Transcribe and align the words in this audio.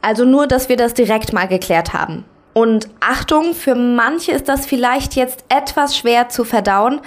Also 0.00 0.24
nur, 0.24 0.46
dass 0.46 0.68
wir 0.68 0.76
das 0.76 0.94
direkt 0.94 1.32
mal 1.32 1.48
geklärt 1.48 1.92
haben. 1.92 2.24
Und 2.52 2.88
Achtung, 3.00 3.52
für 3.52 3.74
manche 3.74 4.30
ist 4.30 4.48
das 4.48 4.64
vielleicht 4.64 5.16
jetzt 5.16 5.44
etwas 5.48 5.96
schwer 5.96 6.28
zu 6.28 6.44
verdauen, 6.44 7.00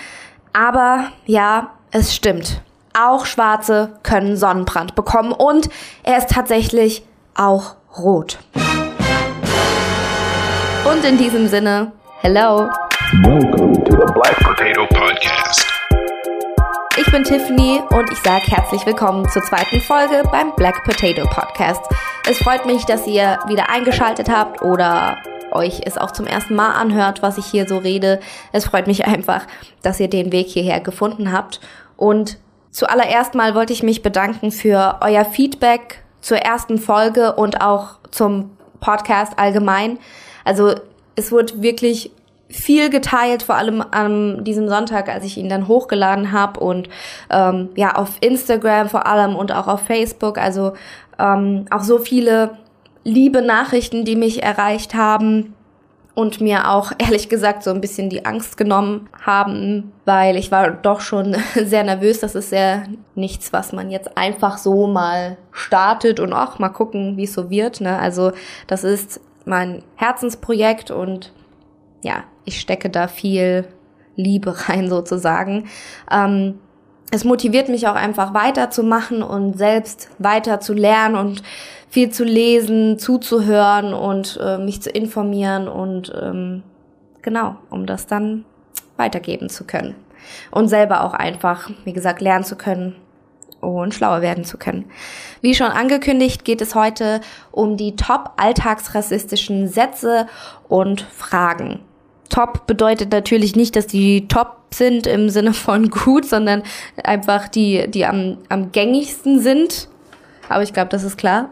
aber 0.52 1.06
ja, 1.26 1.72
es 1.92 2.14
stimmt. 2.14 2.62
Auch 2.94 3.26
Schwarze 3.26 3.94
können 4.04 4.36
Sonnenbrand 4.36 4.96
bekommen 4.96 5.32
und 5.32 5.70
er 6.04 6.18
ist 6.18 6.32
tatsächlich 6.32 7.04
auch 7.34 7.76
rot. 7.98 8.40
Und 10.84 11.06
in 11.06 11.18
diesem 11.18 11.48
Sinne, 11.48 11.94
hello. 12.20 12.70
Welcome 13.24 13.86
to 13.86 13.92
the 13.92 14.14
Black 14.14 14.38
Potato 14.44 14.86
Podcast. 14.88 15.66
Ich 16.98 17.10
bin 17.10 17.24
Tiffany 17.24 17.82
und 17.90 18.12
ich 18.12 18.20
sage 18.20 18.44
herzlich 18.48 18.86
willkommen 18.86 19.28
zur 19.30 19.42
zweiten 19.44 19.80
Folge 19.80 20.24
beim 20.30 20.54
Black 20.56 20.84
Potato 20.84 21.26
Podcast. 21.30 21.82
Es 22.28 22.38
freut 22.38 22.66
mich, 22.66 22.86
dass 22.86 23.08
ihr 23.08 23.40
wieder 23.48 23.70
eingeschaltet 23.70 24.30
habt 24.30 24.62
oder 24.62 25.18
euch 25.52 25.82
es 25.86 25.98
auch 25.98 26.12
zum 26.12 26.28
ersten 26.28 26.56
Mal 26.56 26.72
anhört, 26.74 27.22
was 27.22 27.38
ich 27.38 27.46
hier 27.46 27.68
so 27.68 27.78
rede. 27.80 28.20
Es 28.52 28.66
freut 28.66 28.88
mich 28.88 29.06
einfach, 29.08 29.48
dass 29.82 30.00
ihr 30.00 30.10
den 30.10 30.32
Weg 30.32 30.48
hierher 30.48 30.80
gefunden 30.80 31.32
habt. 31.32 31.60
Und 31.98 32.38
zuallererst 32.70 33.34
mal 33.34 33.56
wollte 33.56 33.74
ich 33.74 33.84
mich 33.84 34.02
bedanken 34.02 34.52
für 34.52 35.00
euer 35.02 35.26
Feedback 35.26 36.04
zur 36.22 36.38
ersten 36.38 36.78
Folge 36.78 37.34
und 37.34 37.62
auch 37.62 37.96
zum 38.12 38.52
Podcast 38.80 39.38
allgemein. 39.38 39.98
Also 40.46 40.76
es 41.16 41.32
wurde 41.32 41.62
wirklich 41.62 42.12
viel 42.50 42.90
geteilt, 42.90 43.44
vor 43.44 43.56
allem 43.56 43.84
an 43.92 44.44
diesem 44.44 44.68
Sonntag, 44.68 45.10
als 45.10 45.24
ich 45.24 45.38
ihn 45.38 45.50
dann 45.50 45.68
hochgeladen 45.68 46.32
habe 46.32 46.60
und 46.60 46.90
ähm, 47.30 47.70
ja 47.76 47.96
auf 47.96 48.18
Instagram 48.20 48.90
vor 48.90 49.08
allem 49.08 49.36
und 49.36 49.52
auch 49.52 49.68
auf 49.68 49.82
Facebook. 49.82 50.38
Also 50.38 50.74
ähm, 51.22 51.66
auch 51.70 51.84
so 51.84 52.00
viele 52.00 52.58
liebe 53.04 53.42
Nachrichten, 53.42 54.06
die 54.06 54.16
mich 54.16 54.44
erreicht 54.44 54.94
haben 54.94 55.54
und 56.14 56.42
mir 56.42 56.70
auch 56.70 56.92
ehrlich 56.98 57.30
gesagt 57.30 57.64
so 57.64 57.70
ein 57.72 57.82
bisschen 57.82 58.10
die 58.10 58.26
Angst 58.26 58.58
genommen 58.58 59.10
haben, 59.26 59.92
weil 60.06 60.36
ich 60.36 60.52
war 60.52 60.72
doch 60.72 61.02
schon 61.02 61.36
sehr 61.56 61.84
nervös. 61.84 62.20
Das 62.20 62.36
ist 62.36 62.52
ja 62.52 62.84
nichts, 63.16 63.54
was 63.54 63.74
man 63.74 63.90
jetzt 63.90 64.18
einfach 64.18 64.58
so 64.58 64.88
mal 64.88 65.38
startet 65.52 66.20
und 66.20 66.34
auch 66.34 66.60
mal 66.60 66.70
gucken, 66.70 67.18
wie 67.18 67.24
es 67.24 67.34
so 67.34 67.50
wird. 67.50 67.82
Ne? 67.82 67.98
Also 67.98 68.32
das 68.68 68.84
ist 68.84 69.22
mein 69.46 69.84
Herzensprojekt 69.96 70.92
und 70.92 71.34
ja, 72.04 72.24
ich 72.46 72.60
stecke 72.60 72.90
da 72.90 73.08
viel 73.08 73.68
Liebe 74.16 74.54
rein 74.70 74.90
sozusagen. 74.90 75.70
Ähm, 76.12 76.60
es 77.12 77.26
motiviert 77.26 77.68
mich 77.68 77.88
auch 77.88 77.96
einfach 77.96 78.34
weiterzumachen 78.34 79.22
und 79.22 79.58
selbst 79.58 80.10
weiter 80.18 80.62
zu 80.62 80.74
lernen 80.74 81.16
und 81.16 81.44
viel 81.90 82.10
zu 82.10 82.24
lesen, 82.24 82.98
zuzuhören 82.98 83.94
und 83.94 84.40
äh, 84.42 84.58
mich 84.58 84.82
zu 84.82 84.90
informieren 84.90 85.68
und 85.68 86.12
ähm, 86.20 86.64
genau, 87.22 87.58
um 87.70 87.86
das 87.86 88.08
dann 88.08 88.46
weitergeben 88.96 89.50
zu 89.50 89.66
können. 89.66 89.96
Und 90.52 90.70
selber 90.70 91.04
auch 91.04 91.14
einfach, 91.14 91.70
wie 91.84 91.94
gesagt, 91.94 92.22
lernen 92.22 92.46
zu 92.46 92.56
können 92.56 92.96
und 93.60 93.94
schlauer 93.94 94.22
werden 94.22 94.46
zu 94.46 94.58
können. 94.58 94.86
Wie 95.42 95.54
schon 95.54 95.68
angekündigt, 95.68 96.46
geht 96.46 96.62
es 96.62 96.76
heute 96.76 97.20
um 97.52 97.76
die 97.76 97.98
top 97.98 98.32
alltagsrassistischen 98.38 99.68
Sätze 99.68 100.28
und 100.70 101.02
Fragen 101.02 101.82
top 102.32 102.66
bedeutet 102.66 103.12
natürlich 103.12 103.56
nicht, 103.56 103.76
dass 103.76 103.86
die 103.86 104.28
top 104.28 104.58
sind 104.74 105.06
im 105.06 105.30
Sinne 105.30 105.54
von 105.54 105.90
gut, 105.90 106.26
sondern 106.26 106.64
einfach 107.04 107.48
die, 107.48 107.90
die 107.90 108.06
am, 108.06 108.38
am 108.50 108.72
gängigsten 108.72 109.40
sind. 109.40 109.90
Aber 110.50 110.64
ich 110.64 110.74
glaube, 110.74 110.90
das 110.90 111.04
ist 111.04 111.18
klar. 111.18 111.50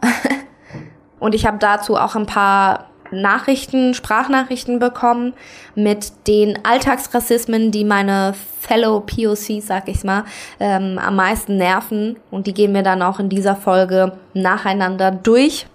Und 1.19 1.35
ich 1.35 1.45
habe 1.45 1.57
dazu 1.59 1.95
auch 1.95 2.15
ein 2.15 2.25
paar 2.25 2.89
Nachrichten, 3.11 3.93
Sprachnachrichten 3.93 4.79
bekommen 4.79 5.33
mit 5.75 6.27
den 6.27 6.59
Alltagsrassismen, 6.63 7.71
die 7.71 7.83
meine 7.83 8.35
Fellow 8.59 9.01
POC, 9.01 9.61
sag 9.61 9.87
ich's 9.87 10.03
mal, 10.03 10.25
ähm, 10.59 10.99
am 10.99 11.15
meisten 11.15 11.57
nerven. 11.57 12.17
Und 12.31 12.47
die 12.47 12.53
gehen 12.53 12.73
wir 12.73 12.83
dann 12.83 13.01
auch 13.01 13.19
in 13.19 13.29
dieser 13.29 13.55
Folge 13.55 14.13
nacheinander 14.33 15.11
durch. 15.11 15.65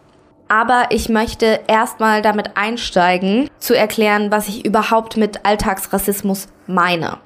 Aber 0.49 0.87
ich 0.91 1.09
möchte 1.09 1.61
erstmal 1.67 2.23
damit 2.23 2.57
einsteigen, 2.57 3.49
zu 3.59 3.77
erklären, 3.77 4.31
was 4.31 4.49
ich 4.49 4.65
überhaupt 4.65 5.17
mit 5.17 5.45
Alltagsrassismus 5.47 6.49
meine. 6.67 7.19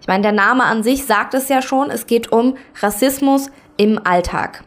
Ich 0.00 0.08
meine, 0.08 0.22
der 0.22 0.32
Name 0.32 0.64
an 0.64 0.82
sich 0.82 1.04
sagt 1.06 1.34
es 1.34 1.48
ja 1.48 1.62
schon, 1.62 1.90
es 1.90 2.06
geht 2.06 2.32
um 2.32 2.56
Rassismus 2.80 3.50
im 3.76 4.00
Alltag. 4.04 4.62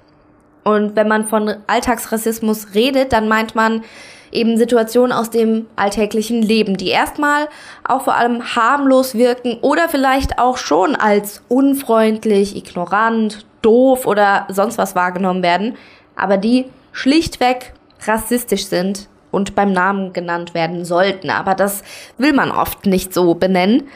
Und 0.63 0.95
wenn 0.95 1.07
man 1.07 1.27
von 1.27 1.55
Alltagsrassismus 1.67 2.73
redet, 2.73 3.13
dann 3.13 3.27
meint 3.27 3.55
man 3.55 3.83
eben 4.31 4.57
Situationen 4.57 5.11
aus 5.11 5.29
dem 5.29 5.67
alltäglichen 5.75 6.41
Leben, 6.41 6.77
die 6.77 6.89
erstmal 6.89 7.47
auch 7.83 8.03
vor 8.03 8.15
allem 8.15 8.55
harmlos 8.55 9.15
wirken 9.15 9.57
oder 9.61 9.89
vielleicht 9.89 10.39
auch 10.39 10.57
schon 10.57 10.95
als 10.95 11.41
unfreundlich, 11.47 12.55
ignorant, 12.55 13.45
doof 13.61 14.05
oder 14.05 14.45
sonst 14.49 14.77
was 14.77 14.95
wahrgenommen 14.95 15.43
werden, 15.43 15.75
aber 16.15 16.37
die 16.37 16.65
schlichtweg 16.91 17.73
rassistisch 18.05 18.65
sind 18.65 19.07
und 19.31 19.55
beim 19.55 19.71
Namen 19.71 20.13
genannt 20.13 20.53
werden 20.53 20.85
sollten. 20.85 21.29
Aber 21.29 21.55
das 21.55 21.83
will 22.17 22.33
man 22.33 22.51
oft 22.51 22.85
nicht 22.85 23.13
so 23.13 23.35
benennen. 23.35 23.87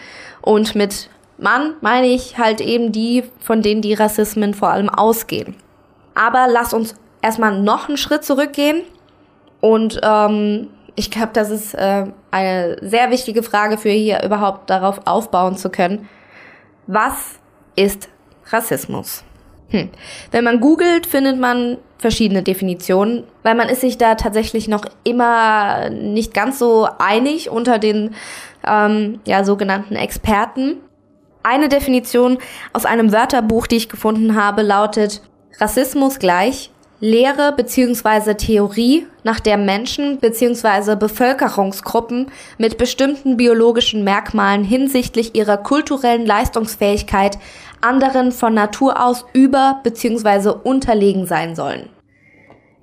Und 0.42 0.76
mit 0.76 1.10
Mann 1.38 1.74
meine 1.82 2.08
ich 2.08 2.38
halt 2.38 2.62
eben 2.62 2.92
die, 2.92 3.24
von 3.40 3.62
denen 3.62 3.82
die 3.82 3.94
Rassismen 3.94 4.54
vor 4.54 4.70
allem 4.70 4.90
ausgehen. 4.90 5.56
Aber 6.16 6.48
lass 6.50 6.74
uns 6.74 6.96
erstmal 7.22 7.60
noch 7.62 7.88
einen 7.88 7.98
Schritt 7.98 8.24
zurückgehen. 8.24 8.82
Und 9.62 10.00
ähm, 10.04 10.70
ich 10.96 11.10
glaube, 11.10 11.32
das 11.34 11.50
ist 11.50 11.74
äh, 11.74 12.06
eine 12.32 12.78
sehr 12.82 13.10
wichtige 13.10 13.42
Frage 13.42 13.78
für 13.78 13.90
hier 13.90 14.24
überhaupt 14.24 14.70
darauf 14.70 15.02
aufbauen 15.06 15.58
zu 15.58 15.70
können. 15.70 16.08
Was 16.86 17.40
ist 17.76 18.10
Rassismus? 18.52 19.24
Hm. 19.74 19.90
Wenn 20.30 20.44
man 20.44 20.60
googelt, 20.60 21.08
findet 21.08 21.40
man 21.40 21.80
verschiedene 21.98 22.44
Definitionen, 22.44 23.24
weil 23.42 23.56
man 23.56 23.70
ist 23.70 23.82
sich 23.82 23.98
da 23.98 24.14
tatsächlich 24.14 24.68
noch 24.68 24.86
immer 25.04 25.90
nicht 25.90 26.34
ganz 26.34 26.60
so 26.60 26.88
einig 27.00 27.50
unter 27.50 27.80
den 27.80 28.14
ähm, 28.66 29.20
ja, 29.26 29.44
sogenannten 29.44 29.96
Experten. 29.96 30.76
Eine 31.42 31.70
Definition 31.70 32.38
aus 32.72 32.86
einem 32.86 33.12
Wörterbuch, 33.12 33.66
die 33.66 33.78
ich 33.78 33.90
gefunden 33.90 34.36
habe, 34.36 34.62
lautet 34.62 35.24
Rassismus 35.60 36.20
gleich 36.20 36.70
Lehre 37.04 37.52
bzw. 37.52 38.36
Theorie, 38.36 39.08
nach 39.26 39.42
der 39.42 39.58
Menschen 39.58 40.20
bzw. 40.20 40.96
Bevölkerungsgruppen 40.96 42.32
mit 42.58 42.78
bestimmten 42.78 43.36
biologischen 43.36 44.06
Merkmalen 44.06 44.64
hinsichtlich 44.64 45.36
ihrer 45.36 45.58
kulturellen 45.58 46.26
Leistungsfähigkeit 46.26 47.38
anderen 47.82 48.32
von 48.32 48.54
Natur 48.54 49.04
aus 49.04 49.26
über 49.34 49.82
bzw. 49.84 50.54
unterlegen 50.64 51.28
sein 51.28 51.58
sollen. 51.58 51.90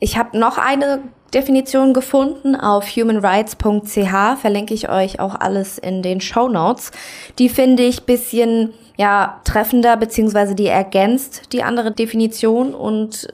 Ich 0.01 0.19
habe 0.19 0.39
noch 0.39 0.59
eine 0.59 1.01
Definition 1.33 1.95
gefunden 1.95 2.57
auf 2.57 2.95
humanrights.ch, 2.95 4.39
verlinke 4.39 4.75
ich 4.75 4.91
euch 4.91 5.19
auch 5.19 5.35
alles 5.35 5.79
in 5.79 6.03
den 6.03 6.21
Show 6.21 6.51
Notes. 6.51 6.91
Die 7.39 7.49
finde 7.49 7.85
ich 7.85 8.05
bisschen 8.05 8.75
ja 8.99 9.41
treffender 9.45 9.97
beziehungsweise 9.97 10.55
die 10.55 10.67
ergänzt 10.67 11.55
die 11.55 11.63
andere 11.63 11.91
Definition 11.91 12.75
und 12.75 13.29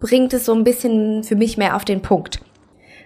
bringt 0.00 0.32
es 0.32 0.46
so 0.46 0.54
ein 0.54 0.64
bisschen 0.64 1.22
für 1.22 1.36
mich 1.36 1.56
mehr 1.56 1.76
auf 1.76 1.84
den 1.84 2.02
Punkt. 2.02 2.40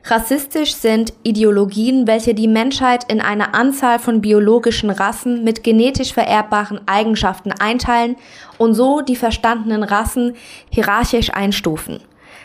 Rassistisch 0.07 0.75
sind 0.75 1.15
Ideologien, 1.23 2.07
welche 2.07 2.35
die 2.35 2.47
Menschheit 2.47 3.11
in 3.11 3.23
eine 3.23 3.55
Anzahl 3.55 3.99
von 3.99 4.21
biologischen 4.21 4.91
Rassen 4.91 5.45
mit 5.45 5.65
genetisch 5.65 6.13
vererbbaren 6.13 6.81
Eigenschaften 6.87 7.53
einteilen 7.53 8.17
und 8.59 8.75
so 8.75 9.01
die 9.01 9.17
verstandenen 9.17 9.83
Rassen 9.83 10.35
hierarchisch 10.69 11.33
einstufen. 11.33 12.01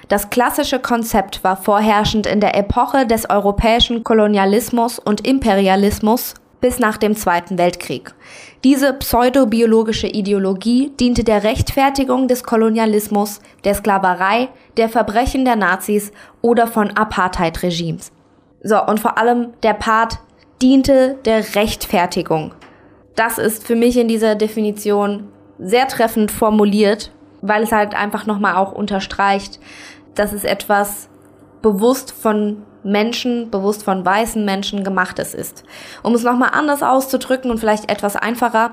Das 0.08 0.30
klassische 0.30 0.80
Konzept 0.80 1.44
war 1.44 1.58
vorherrschend 1.58 2.26
in 2.26 2.40
der 2.40 2.56
Epoche 2.56 3.06
des 3.06 3.30
europäischen 3.30 4.06
Kolonialismus 4.06 4.98
und 4.98 5.28
Imperialismus 5.28 6.36
bis 6.62 6.80
nach 6.80 6.98
dem 6.98 7.16
Zweiten 7.16 7.58
Weltkrieg. 7.58 8.14
Diese 8.64 8.94
pseudobiologische 8.94 10.08
Ideologie 10.08 10.92
diente 11.00 11.24
der 11.24 11.44
Rechtfertigung 11.44 12.28
des 12.28 12.44
Kolonialismus, 12.44 13.40
der 13.64 13.76
Sklaverei, 13.76 14.50
der 14.78 14.90
Verbrechen 14.90 15.46
der 15.46 15.56
Nazis 15.56 16.12
oder 16.42 16.68
von 16.68 16.92
Apartheid-Regimes. 16.92 18.12
So, 18.62 18.84
und 18.86 19.00
vor 19.00 19.18
allem 19.18 19.54
der 19.64 19.74
Part 19.74 20.20
diente 20.62 21.18
der 21.26 21.56
Rechtfertigung. 21.56 22.54
Das 23.16 23.38
ist 23.38 23.66
für 23.66 23.76
mich 23.76 23.98
in 23.98 24.08
dieser 24.08 24.36
Definition 24.36 25.30
sehr 25.58 25.88
treffend 25.88 26.32
formuliert, 26.32 27.12
weil 27.42 27.64
es 27.64 27.72
halt 27.72 27.96
einfach 27.96 28.26
nochmal 28.26 28.56
auch 28.56 28.74
unterstreicht, 28.74 29.60
dass 30.16 30.34
es 30.34 30.44
etwas 30.44 31.10
bewusst 31.62 32.12
von 32.12 32.64
Menschen, 32.84 33.52
bewusst 33.52 33.84
von 33.84 34.06
weißen 34.06 34.44
Menschen 34.44 34.84
gemachtes 34.84 35.34
ist. 35.34 35.64
Um 36.04 36.14
es 36.16 36.24
nochmal 36.24 36.52
anders 36.54 36.82
auszudrücken 36.82 37.52
und 37.52 37.60
vielleicht 37.60 37.92
etwas 37.92 38.16
einfacher, 38.16 38.72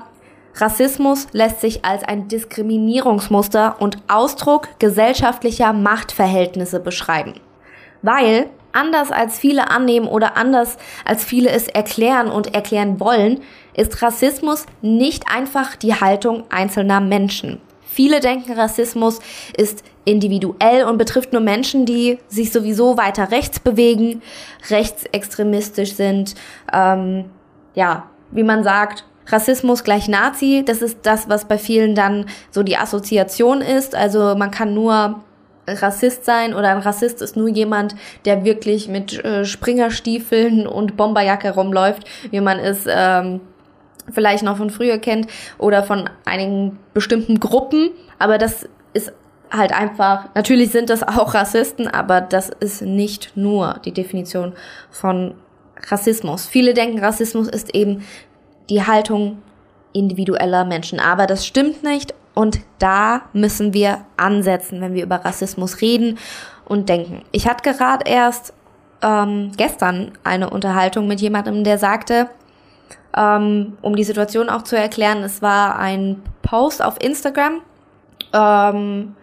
Rassismus 0.55 1.27
lässt 1.33 1.61
sich 1.61 1.85
als 1.85 2.03
ein 2.03 2.27
Diskriminierungsmuster 2.27 3.75
und 3.79 3.97
Ausdruck 4.07 4.67
gesellschaftlicher 4.79 5.71
Machtverhältnisse 5.73 6.79
beschreiben. 6.79 7.35
Weil 8.01 8.49
anders 8.71 9.11
als 9.11 9.37
viele 9.37 9.69
annehmen 9.69 10.07
oder 10.07 10.35
anders 10.37 10.77
als 11.05 11.23
viele 11.23 11.49
es 11.49 11.67
erklären 11.67 12.29
und 12.29 12.55
erklären 12.55 12.99
wollen, 12.99 13.41
ist 13.75 14.01
Rassismus 14.01 14.65
nicht 14.81 15.25
einfach 15.31 15.75
die 15.75 15.95
Haltung 15.95 16.45
einzelner 16.49 17.01
Menschen. 17.01 17.61
Viele 17.85 18.19
denken, 18.19 18.53
Rassismus 18.53 19.19
ist 19.55 19.83
individuell 20.07 20.85
und 20.85 20.97
betrifft 20.97 21.33
nur 21.33 21.41
Menschen, 21.41 21.85
die 21.85 22.17
sich 22.29 22.51
sowieso 22.51 22.97
weiter 22.97 23.29
rechts 23.29 23.59
bewegen, 23.59 24.21
rechtsextremistisch 24.69 25.93
sind, 25.93 26.33
ähm, 26.73 27.25
ja, 27.75 28.09
wie 28.31 28.43
man 28.43 28.63
sagt, 28.63 29.05
Rassismus 29.27 29.83
gleich 29.83 30.07
Nazi, 30.07 30.63
das 30.65 30.81
ist 30.81 30.99
das, 31.03 31.27
was 31.27 31.45
bei 31.45 31.57
vielen 31.57 31.93
dann 31.93 32.25
so 32.49 32.63
die 32.63 32.77
Assoziation 32.77 33.61
ist. 33.61 33.93
Also 33.93 34.35
man 34.35 34.51
kann 34.51 34.73
nur 34.73 35.21
Rassist 35.67 36.23
sein 36.23 36.53
oder 36.53 36.69
ein 36.69 36.77
Rassist 36.77 37.21
ist 37.21 37.35
nur 37.35 37.49
jemand, 37.49 37.93
der 38.23 38.45
wirklich 38.45 38.87
mit 38.87 39.23
äh, 39.25 39.43
Springerstiefeln 39.43 40.65
und 40.65 40.95
Bomberjacke 40.95 41.51
rumläuft, 41.51 42.05
wie 42.31 42.39
man 42.39 42.59
es 42.59 42.85
ähm, 42.87 43.41
vielleicht 44.09 44.43
noch 44.43 44.55
von 44.55 44.69
früher 44.69 44.97
kennt 44.97 45.27
oder 45.57 45.83
von 45.83 46.09
einigen 46.23 46.79
bestimmten 46.93 47.41
Gruppen. 47.41 47.89
Aber 48.17 48.37
das 48.37 48.69
ist 48.93 49.11
halt 49.51 49.71
einfach, 49.71 50.25
natürlich 50.35 50.71
sind 50.71 50.89
das 50.89 51.03
auch 51.03 51.33
Rassisten, 51.33 51.87
aber 51.87 52.21
das 52.21 52.49
ist 52.49 52.81
nicht 52.81 53.35
nur 53.35 53.79
die 53.85 53.93
Definition 53.93 54.53
von 54.91 55.35
Rassismus. 55.89 56.47
Viele 56.47 56.73
denken, 56.73 56.99
Rassismus 56.99 57.47
ist 57.47 57.73
eben 57.75 58.03
die 58.69 58.85
Haltung 58.85 59.41
individueller 59.93 60.65
Menschen. 60.65 60.99
Aber 60.99 61.27
das 61.27 61.45
stimmt 61.45 61.83
nicht 61.83 62.13
und 62.33 62.59
da 62.79 63.21
müssen 63.33 63.73
wir 63.73 64.05
ansetzen, 64.15 64.81
wenn 64.81 64.93
wir 64.93 65.03
über 65.03 65.17
Rassismus 65.17 65.81
reden 65.81 66.17
und 66.65 66.89
denken. 66.89 67.23
Ich 67.31 67.47
hatte 67.47 67.73
gerade 67.73 68.09
erst 68.09 68.53
ähm, 69.01 69.51
gestern 69.57 70.11
eine 70.23 70.49
Unterhaltung 70.49 71.07
mit 71.07 71.21
jemandem, 71.21 71.63
der 71.63 71.77
sagte, 71.77 72.27
ähm, 73.15 73.77
um 73.81 73.95
die 73.95 74.03
Situation 74.03 74.49
auch 74.49 74.63
zu 74.63 74.77
erklären, 74.77 75.23
es 75.23 75.41
war 75.41 75.79
ein 75.79 76.21
Post 76.41 76.83
auf 76.83 77.01
Instagram 77.01 77.61
ähm, 78.33 79.15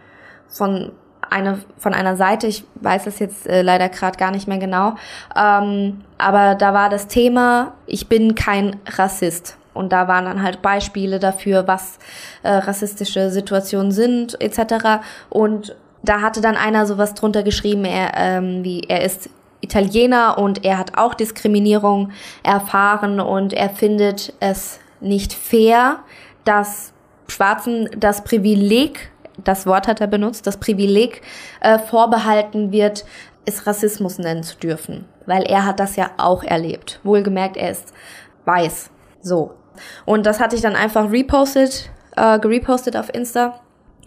von 0.55 0.93
eine 1.31 1.59
von 1.79 1.95
einer 1.95 2.17
Seite, 2.17 2.47
ich 2.47 2.65
weiß 2.77 3.07
es 3.07 3.19
jetzt 3.19 3.47
äh, 3.47 3.63
leider 3.63 3.89
gerade 3.89 4.17
gar 4.17 4.31
nicht 4.31 4.47
mehr 4.47 4.59
genau, 4.59 4.95
ähm, 5.37 6.05
aber 6.19 6.55
da 6.55 6.73
war 6.73 6.89
das 6.89 7.09
Thema, 7.09 7.73
ich 7.87 8.09
bin 8.09 8.35
kein 8.35 8.77
Rassist. 8.87 9.59
Und 9.73 9.93
da 9.93 10.07
waren 10.07 10.25
dann 10.25 10.43
halt 10.45 10.63
Beispiele 10.63 11.19
dafür, 11.19 11.67
was 11.67 11.99
äh, 12.45 12.49
rassistische 12.49 13.31
Situationen 13.31 13.91
sind, 13.91 14.41
etc. 14.41 15.03
Und 15.31 15.75
da 16.05 16.21
hatte 16.21 16.41
dann 16.41 16.57
einer 16.57 16.87
sowas 16.87 17.15
drunter 17.15 17.43
geschrieben, 17.43 17.85
er, 17.85 18.13
ähm, 18.15 18.63
wie 18.63 18.83
er 18.83 19.03
ist 19.03 19.29
Italiener 19.61 20.39
und 20.39 20.65
er 20.65 20.79
hat 20.79 20.97
auch 20.97 21.15
Diskriminierung 21.15 22.13
erfahren 22.45 23.19
und 23.19 23.53
er 23.53 23.71
findet 23.71 24.33
es 24.39 24.79
nicht 25.01 25.33
fair, 25.33 25.99
dass 26.45 26.93
Schwarzen 27.27 27.89
das 27.97 28.23
Privileg 28.23 29.11
das 29.43 29.67
Wort 29.67 29.89
hat 29.89 30.01
er 30.01 30.07
benutzt, 30.07 30.47
das 30.47 30.59
Privileg 30.59 31.23
äh, 31.61 31.79
vorbehalten 31.79 32.73
wird, 32.73 33.05
es 33.45 33.67
Rassismus 33.67 34.19
nennen 34.19 34.43
zu 34.43 34.57
dürfen. 34.57 35.07
Weil 35.27 35.43
er 35.43 35.65
hat 35.65 35.81
das 35.81 35.97
ja 35.97 36.11
auch 36.19 36.43
erlebt. 36.43 37.01
Wohlgemerkt, 37.03 37.57
er 37.57 37.71
ist 37.71 37.93
weiß. 38.45 38.91
So. 39.23 39.55
Und 40.05 40.27
das 40.27 40.41
hatte 40.41 40.57
ich 40.57 40.63
dann 40.63 40.77
einfach 40.77 41.11
repostet, 41.11 41.91
äh, 42.17 42.39
gerepostet 42.39 42.97
auf 42.97 43.13
Insta. 43.13 43.61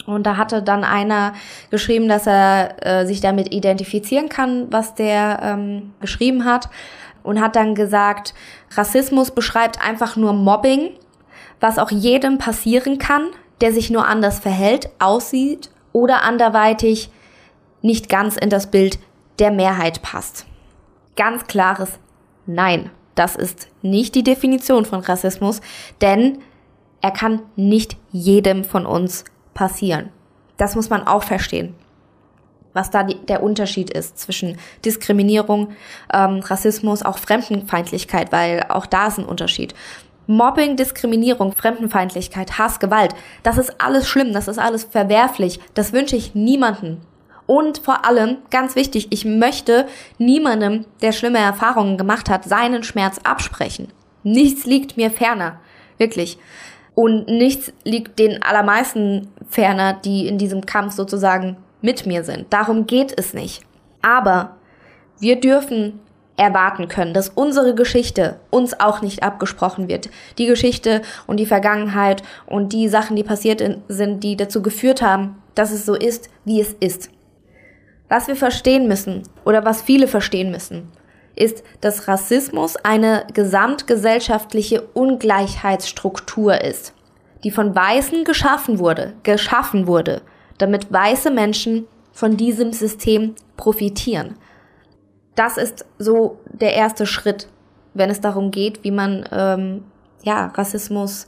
Und 0.06 0.24
da 0.24 0.38
hatte 0.38 0.63
dann 0.63 0.83
einer 0.83 1.33
geschrieben, 1.69 2.07
dass 2.07 2.27
er 2.27 2.85
äh, 2.85 3.06
sich 3.06 3.19
damit 3.19 3.53
identifizieren 3.53 4.30
kann, 4.30 4.71
was 4.71 4.95
der 4.95 5.39
ähm, 5.44 5.94
geschrieben 6.00 6.45
hat. 6.45 6.69
Und 7.23 7.41
hat 7.41 7.57
dann 7.57 7.75
gesagt, 7.75 8.33
Rassismus 8.75 9.31
beschreibt 9.31 9.85
einfach 9.85 10.15
nur 10.15 10.31
Mobbing, 10.31 10.91
was 11.59 11.77
auch 11.77 11.91
jedem 11.91 12.38
passieren 12.38 13.00
kann, 13.00 13.27
der 13.62 13.74
sich 13.74 13.89
nur 13.89 14.07
anders 14.07 14.39
verhält, 14.39 14.89
aussieht 15.00 15.69
oder 15.94 16.24
anderweitig 16.24 17.09
nicht 17.81 18.09
ganz 18.09 18.38
in 18.38 18.50
das 18.50 18.69
Bild 18.69 19.00
der 19.39 19.51
Mehrheit 19.51 20.01
passt. 20.01 20.45
Ganz 21.15 21.45
klares 21.48 22.00
Nein. 22.48 22.89
Das 23.13 23.36
ist 23.36 23.68
nicht 23.81 24.15
die 24.15 24.24
Definition 24.24 24.86
von 24.86 25.01
Rassismus, 25.01 25.62
denn 26.01 26.39
er 27.01 27.12
kann 27.12 27.42
nicht 27.56 27.98
jedem 28.12 28.63
von 28.63 28.86
uns 28.86 29.25
passieren. 29.54 30.09
Das 30.57 30.75
muss 30.75 30.89
man 30.89 31.06
auch 31.06 31.24
verstehen, 31.24 31.75
was 32.74 32.92
da 32.92 33.04
die, 33.04 33.18
der 33.25 33.42
Unterschied 33.42 33.89
ist 33.89 34.19
zwischen 34.19 34.57
Diskriminierung, 34.86 35.69
ähm, 36.13 36.39
Rassismus, 36.39 37.01
auch 37.01 37.18
Fremdenfeindlichkeit, 37.18 38.31
weil 38.31 38.65
auch 38.69 38.86
da 38.86 39.07
ist 39.07 39.18
ein 39.18 39.25
Unterschied. 39.25 39.74
Mobbing, 40.27 40.75
Diskriminierung, 40.75 41.53
Fremdenfeindlichkeit, 41.53 42.57
Hass, 42.57 42.79
Gewalt, 42.79 43.15
das 43.44 43.57
ist 43.57 43.81
alles 43.81 44.07
schlimm, 44.07 44.33
das 44.33 44.47
ist 44.47 44.59
alles 44.59 44.83
verwerflich. 44.83 45.59
Das 45.74 45.94
wünsche 45.94 46.15
ich 46.15 46.35
niemanden. 46.35 47.01
Und 47.45 47.79
vor 47.79 48.06
allem, 48.06 48.38
ganz 48.51 48.75
wichtig, 48.75 49.07
ich 49.09 49.24
möchte 49.24 49.88
niemandem, 50.18 50.85
der 51.01 51.13
schlimme 51.13 51.39
Erfahrungen 51.39 51.97
gemacht 51.97 52.29
hat, 52.29 52.44
seinen 52.44 52.83
Schmerz 52.83 53.19
absprechen. 53.24 53.88
Nichts 54.24 54.65
liegt 54.65 54.97
mir 54.97 55.09
ferner. 55.09 55.59
Wirklich. 55.97 56.38
Und 56.94 57.27
nichts 57.27 57.71
liegt 57.85 58.19
den 58.19 58.44
allermeisten 58.44 59.30
ferner, 59.50 59.94
die 59.94 60.27
in 60.27 60.38
diesem 60.38 60.65
Kampf 60.65 60.94
sozusagen 60.94 61.56
mit 61.81 62.06
mir 62.06 62.23
sind. 62.23 62.51
Darum 62.51 62.85
geht 62.85 63.18
es 63.18 63.33
nicht. 63.33 63.62
Aber 64.01 64.57
wir 65.19 65.39
dürfen 65.39 66.00
erwarten 66.38 66.88
können, 66.88 67.13
dass 67.13 67.30
unsere 67.30 67.75
Geschichte 67.75 68.39
uns 68.51 68.80
auch 68.80 69.01
nicht 69.01 69.24
abgesprochen 69.24 69.89
wird. 69.89 70.10
Die 70.38 70.45
Geschichte 70.45 71.01
und 71.25 71.38
die 71.38 71.48
Vergangenheit 71.48 72.22
und 72.45 72.74
die 72.74 72.88
Sachen, 72.88 73.16
die 73.16 73.24
passiert 73.24 73.62
sind, 73.88 74.24
die 74.24 74.38
dazu 74.38 74.62
geführt 74.62 75.01
haben, 75.01 75.42
dass 75.56 75.72
es 75.72 75.86
so 75.86 75.95
ist, 75.95 76.30
wie 76.45 76.62
es 76.62 76.74
ist. 76.80 77.10
Was 78.07 78.28
wir 78.28 78.36
verstehen 78.36 78.88
müssen 78.88 79.24
oder 79.44 79.66
was 79.66 79.81
viele 79.81 80.07
verstehen 80.07 80.51
müssen, 80.51 80.89
ist, 81.36 81.63
dass 81.81 82.07
Rassismus 82.07 82.78
eine 82.78 83.25
gesamtgesellschaftliche 83.33 84.81
Ungleichheitsstruktur 84.94 86.62
ist, 86.62 86.94
die 87.44 87.51
von 87.51 87.75
Weißen 87.75 88.24
geschaffen 88.24 88.80
wurde, 88.80 89.13
geschaffen 89.24 89.88
wurde, 89.88 90.22
damit 90.57 90.92
weiße 90.92 91.31
Menschen 91.31 91.88
von 92.12 92.38
diesem 92.38 92.74
System 92.74 93.36
profitieren 93.57 94.36
das 95.38 95.57
ist 95.57 95.86
so 96.00 96.39
der 96.51 96.74
erste 96.74 97.06
Schritt, 97.06 97.47
wenn 97.94 98.09
es 98.09 98.19
darum 98.19 98.52
geht, 98.52 98.83
wie 98.83 98.92
man 98.92 99.23
ähm, 99.31 99.85
ja 100.23 100.47
Rassismus 100.47 101.28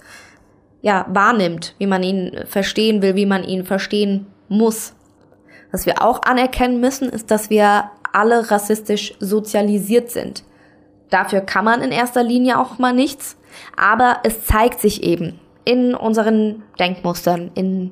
ja 0.82 1.06
wahrnimmt, 1.10 1.76
wie 1.78 1.88
man 1.88 2.04
ihn 2.04 2.44
verstehen 2.46 3.02
will, 3.02 3.16
wie 3.16 3.28
man 3.28 3.44
ihn 3.44 3.66
verstehen 3.66 4.28
muss. 4.48 4.94
Was 5.72 5.86
wir 5.86 6.02
auch 6.02 6.24
anerkennen 6.24 6.80
müssen, 6.80 7.10
ist, 7.10 7.30
dass 7.30 7.52
wir 7.52 7.92
alle 8.12 8.50
rassistisch 8.50 9.14
sozialisiert 9.20 10.10
sind. 10.10 10.44
Dafür 11.12 11.42
kann 11.42 11.66
man 11.66 11.82
in 11.82 11.92
erster 11.92 12.24
Linie 12.24 12.58
auch 12.58 12.80
mal 12.80 12.94
nichts, 12.94 13.38
aber 13.78 14.22
es 14.24 14.46
zeigt 14.46 14.80
sich 14.80 15.04
eben 15.04 15.40
in 15.66 15.94
unseren 15.94 16.64
Denkmustern, 16.80 17.52
in 17.54 17.92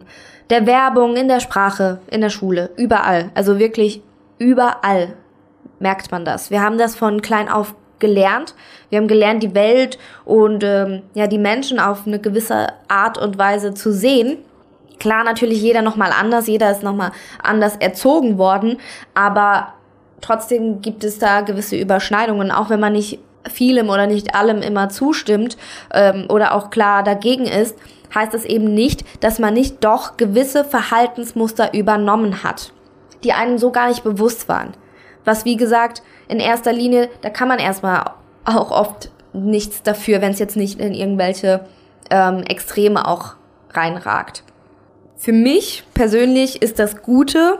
der 0.49 0.65
Werbung, 0.65 1.15
in 1.15 1.27
der 1.27 1.41
Sprache, 1.41 1.99
in 2.09 2.21
der 2.21 2.29
Schule, 2.29 2.71
überall. 2.75 3.29
Also 3.35 3.59
wirklich 3.59 4.01
überall 4.39 5.13
merkt 5.79 6.11
man 6.11 6.25
das. 6.25 6.51
Wir 6.51 6.61
haben 6.61 6.77
das 6.77 6.95
von 6.95 7.21
klein 7.21 7.49
auf 7.49 7.75
gelernt. 7.99 8.53
Wir 8.89 8.99
haben 8.99 9.07
gelernt, 9.07 9.43
die 9.43 9.55
Welt 9.55 9.97
und 10.25 10.63
ähm, 10.63 11.03
ja 11.13 11.27
die 11.27 11.37
Menschen 11.37 11.79
auf 11.79 12.05
eine 12.05 12.19
gewisse 12.19 12.67
Art 12.87 13.17
und 13.17 13.37
Weise 13.37 13.73
zu 13.73 13.91
sehen. 13.91 14.37
Klar, 14.99 15.23
natürlich 15.23 15.61
jeder 15.61 15.81
nochmal 15.81 16.11
anders, 16.11 16.47
jeder 16.47 16.71
ist 16.71 16.83
nochmal 16.83 17.11
anders 17.41 17.75
erzogen 17.77 18.37
worden, 18.37 18.77
aber 19.13 19.73
trotzdem 20.21 20.81
gibt 20.81 21.03
es 21.03 21.19
da 21.19 21.41
gewisse 21.41 21.75
Überschneidungen, 21.75 22.51
auch 22.51 22.69
wenn 22.69 22.79
man 22.79 22.93
nicht 22.93 23.19
vielem 23.47 23.89
oder 23.89 24.07
nicht 24.07 24.35
allem 24.35 24.61
immer 24.61 24.89
zustimmt 24.89 25.57
ähm, 25.93 26.25
oder 26.29 26.53
auch 26.53 26.69
klar 26.69 27.03
dagegen 27.03 27.45
ist, 27.45 27.77
heißt 28.13 28.33
das 28.33 28.43
eben 28.43 28.73
nicht, 28.73 29.03
dass 29.23 29.39
man 29.39 29.53
nicht 29.53 29.83
doch 29.83 30.17
gewisse 30.17 30.63
Verhaltensmuster 30.65 31.73
übernommen 31.73 32.43
hat, 32.43 32.73
die 33.23 33.33
einem 33.33 33.57
so 33.57 33.71
gar 33.71 33.89
nicht 33.89 34.03
bewusst 34.03 34.49
waren. 34.49 34.73
Was 35.27 35.43
wie 35.43 35.57
gesagt, 35.57 36.03
in 36.29 36.39
erster 36.39 36.71
Linie, 36.71 37.09
da 37.19 37.29
kann 37.29 37.49
man 37.49 37.59
erstmal 37.59 38.11
auch 38.45 38.71
oft 38.71 39.11
nichts 39.33 39.83
dafür, 39.83 40.21
wenn 40.21 40.31
es 40.31 40.39
jetzt 40.39 40.55
nicht 40.55 40.79
in 40.79 40.93
irgendwelche 40.93 41.65
ähm, 42.09 42.43
Extreme 42.43 43.05
auch 43.05 43.35
reinragt. 43.71 44.43
Für 45.17 45.33
mich 45.33 45.83
persönlich 45.93 46.61
ist 46.61 46.79
das 46.79 47.01
Gute, 47.01 47.59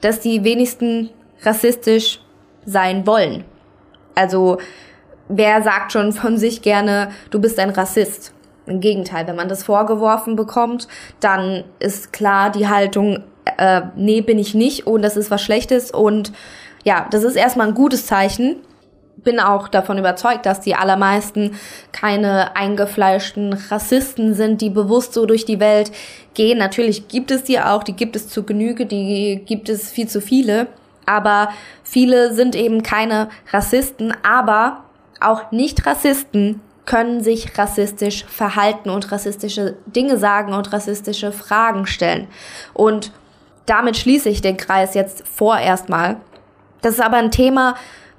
dass 0.00 0.20
die 0.20 0.44
wenigsten 0.44 1.10
rassistisch 1.42 2.20
sein 2.64 3.04
wollen. 3.04 3.42
Also 4.14 4.58
wer 5.28 5.64
sagt 5.64 5.90
schon 5.90 6.12
von 6.12 6.38
sich 6.38 6.62
gerne, 6.62 7.10
du 7.32 7.40
bist 7.40 7.58
ein 7.58 7.70
Rassist? 7.70 8.32
Im 8.66 8.78
Gegenteil, 8.78 9.26
wenn 9.26 9.34
man 9.34 9.48
das 9.48 9.64
vorgeworfen 9.64 10.36
bekommt, 10.36 10.86
dann 11.18 11.64
ist 11.80 12.12
klar 12.12 12.50
die 12.52 12.68
Haltung, 12.68 13.24
äh, 13.56 13.80
nee, 13.96 14.20
bin 14.20 14.38
ich 14.38 14.54
nicht 14.54 14.86
und 14.86 15.02
das 15.02 15.16
ist 15.16 15.32
was 15.32 15.42
Schlechtes 15.42 15.90
und 15.90 16.32
ja, 16.84 17.06
das 17.10 17.24
ist 17.24 17.36
erstmal 17.36 17.68
ein 17.68 17.74
gutes 17.74 18.06
Zeichen. 18.06 18.56
Bin 19.16 19.40
auch 19.40 19.68
davon 19.68 19.98
überzeugt, 19.98 20.46
dass 20.46 20.60
die 20.60 20.76
allermeisten 20.76 21.56
keine 21.92 22.56
eingefleischten 22.56 23.52
Rassisten 23.52 24.34
sind, 24.34 24.60
die 24.60 24.70
bewusst 24.70 25.12
so 25.12 25.26
durch 25.26 25.44
die 25.44 25.60
Welt 25.60 25.90
gehen. 26.34 26.58
Natürlich 26.58 27.08
gibt 27.08 27.30
es 27.30 27.42
die 27.42 27.58
auch, 27.60 27.82
die 27.82 27.94
gibt 27.94 28.14
es 28.14 28.28
zu 28.28 28.44
Genüge, 28.44 28.86
die 28.86 29.42
gibt 29.44 29.68
es 29.68 29.90
viel 29.90 30.08
zu 30.08 30.20
viele. 30.20 30.68
Aber 31.04 31.50
viele 31.82 32.34
sind 32.34 32.54
eben 32.54 32.82
keine 32.82 33.28
Rassisten, 33.50 34.14
aber 34.22 34.84
auch 35.20 35.50
Nicht-Rassisten 35.50 36.60
können 36.88 37.22
sich 37.22 37.58
rassistisch 37.58 38.24
verhalten 38.24 38.88
und 38.88 39.12
rassistische 39.12 39.76
Dinge 39.86 40.16
sagen 40.16 40.54
und 40.54 40.72
rassistische 40.72 41.32
Fragen 41.32 41.86
stellen. 41.86 42.28
Und 42.72 43.12
damit 43.66 43.98
schließe 43.98 44.30
ich 44.30 44.40
den 44.40 44.56
Kreis 44.56 44.94
jetzt 44.94 45.28
vorerst 45.28 45.90
mal. 45.90 46.16
Das 46.80 46.94
ist 46.94 47.00
aber 47.00 47.16
ein 47.16 47.30
Thema, 47.30 47.74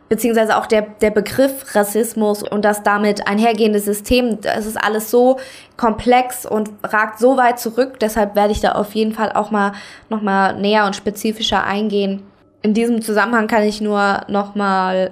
beziehungsweise 0.10 0.58
auch 0.58 0.66
der, 0.66 0.82
der 0.82 1.12
Begriff 1.12 1.75
Rassismus 1.75 2.44
und 2.44 2.66
das 2.66 2.84
damit 2.84 3.28
einhergehende 3.28 3.80
System, 3.80 4.39
es 4.44 4.66
ist 4.66 4.84
alles 4.84 5.12
so 5.12 5.38
komplex 5.78 6.46
und 6.46 6.72
ragt 6.84 7.20
so 7.20 7.38
weit 7.38 7.60
zurück, 7.60 8.00
deshalb 8.00 8.36
werde 8.36 8.51
ich 8.51 8.60
da 8.60 8.74
auf 8.74 8.96
jeden 8.96 9.13
Fall 9.13 9.32
auch 9.32 9.51
mal 9.51 9.74
nochmal 10.10 10.60
näher 10.60 10.86
und 10.86 10.96
spezifischer 10.96 11.63
eingehen. 11.63 12.24
In 12.62 12.74
diesem 12.74 13.01
Zusammenhang 13.01 13.48
kann 13.48 13.63
ich 13.63 13.80
nur 13.80 14.22
nochmal 14.28 15.12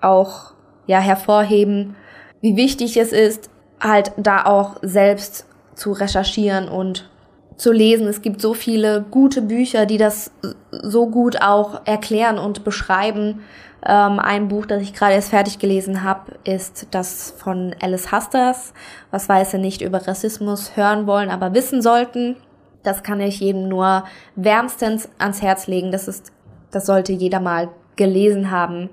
auch 0.00 0.52
ja, 0.86 1.00
hervorheben, 1.00 1.96
wie 2.42 2.56
wichtig 2.56 2.96
es 2.98 3.12
ist, 3.12 3.50
halt 3.80 4.12
da 4.16 4.44
auch 4.44 4.76
selbst 4.82 5.46
zu 5.74 5.92
recherchieren 5.92 6.68
und 6.68 7.10
zu 7.56 7.72
lesen. 7.72 8.06
Es 8.06 8.22
gibt 8.22 8.40
so 8.40 8.54
viele 8.54 9.04
gute 9.10 9.42
Bücher, 9.42 9.86
die 9.86 9.98
das 9.98 10.30
so 10.70 11.06
gut 11.06 11.40
auch 11.40 11.82
erklären 11.86 12.38
und 12.38 12.64
beschreiben. 12.64 13.40
Ähm, 13.86 14.18
ein 14.18 14.48
Buch, 14.48 14.66
das 14.66 14.82
ich 14.82 14.94
gerade 14.94 15.14
erst 15.14 15.30
fertig 15.30 15.58
gelesen 15.58 16.02
habe, 16.02 16.32
ist 16.44 16.88
das 16.90 17.34
von 17.36 17.74
Alice 17.80 18.10
Hasters, 18.10 18.72
was 19.10 19.28
Weiße 19.28 19.58
nicht 19.58 19.82
über 19.82 20.06
Rassismus 20.06 20.76
hören 20.76 21.06
wollen, 21.06 21.30
aber 21.30 21.54
wissen 21.54 21.82
sollten. 21.82 22.36
Das 22.82 23.02
kann 23.02 23.20
ich 23.20 23.40
jedem 23.40 23.68
nur 23.68 24.04
wärmstens 24.36 25.08
ans 25.18 25.42
Herz 25.42 25.66
legen. 25.66 25.92
Das 25.92 26.08
ist, 26.08 26.32
das 26.70 26.86
sollte 26.86 27.12
jeder 27.12 27.40
mal 27.40 27.68
gelesen 27.96 28.50
haben, 28.50 28.90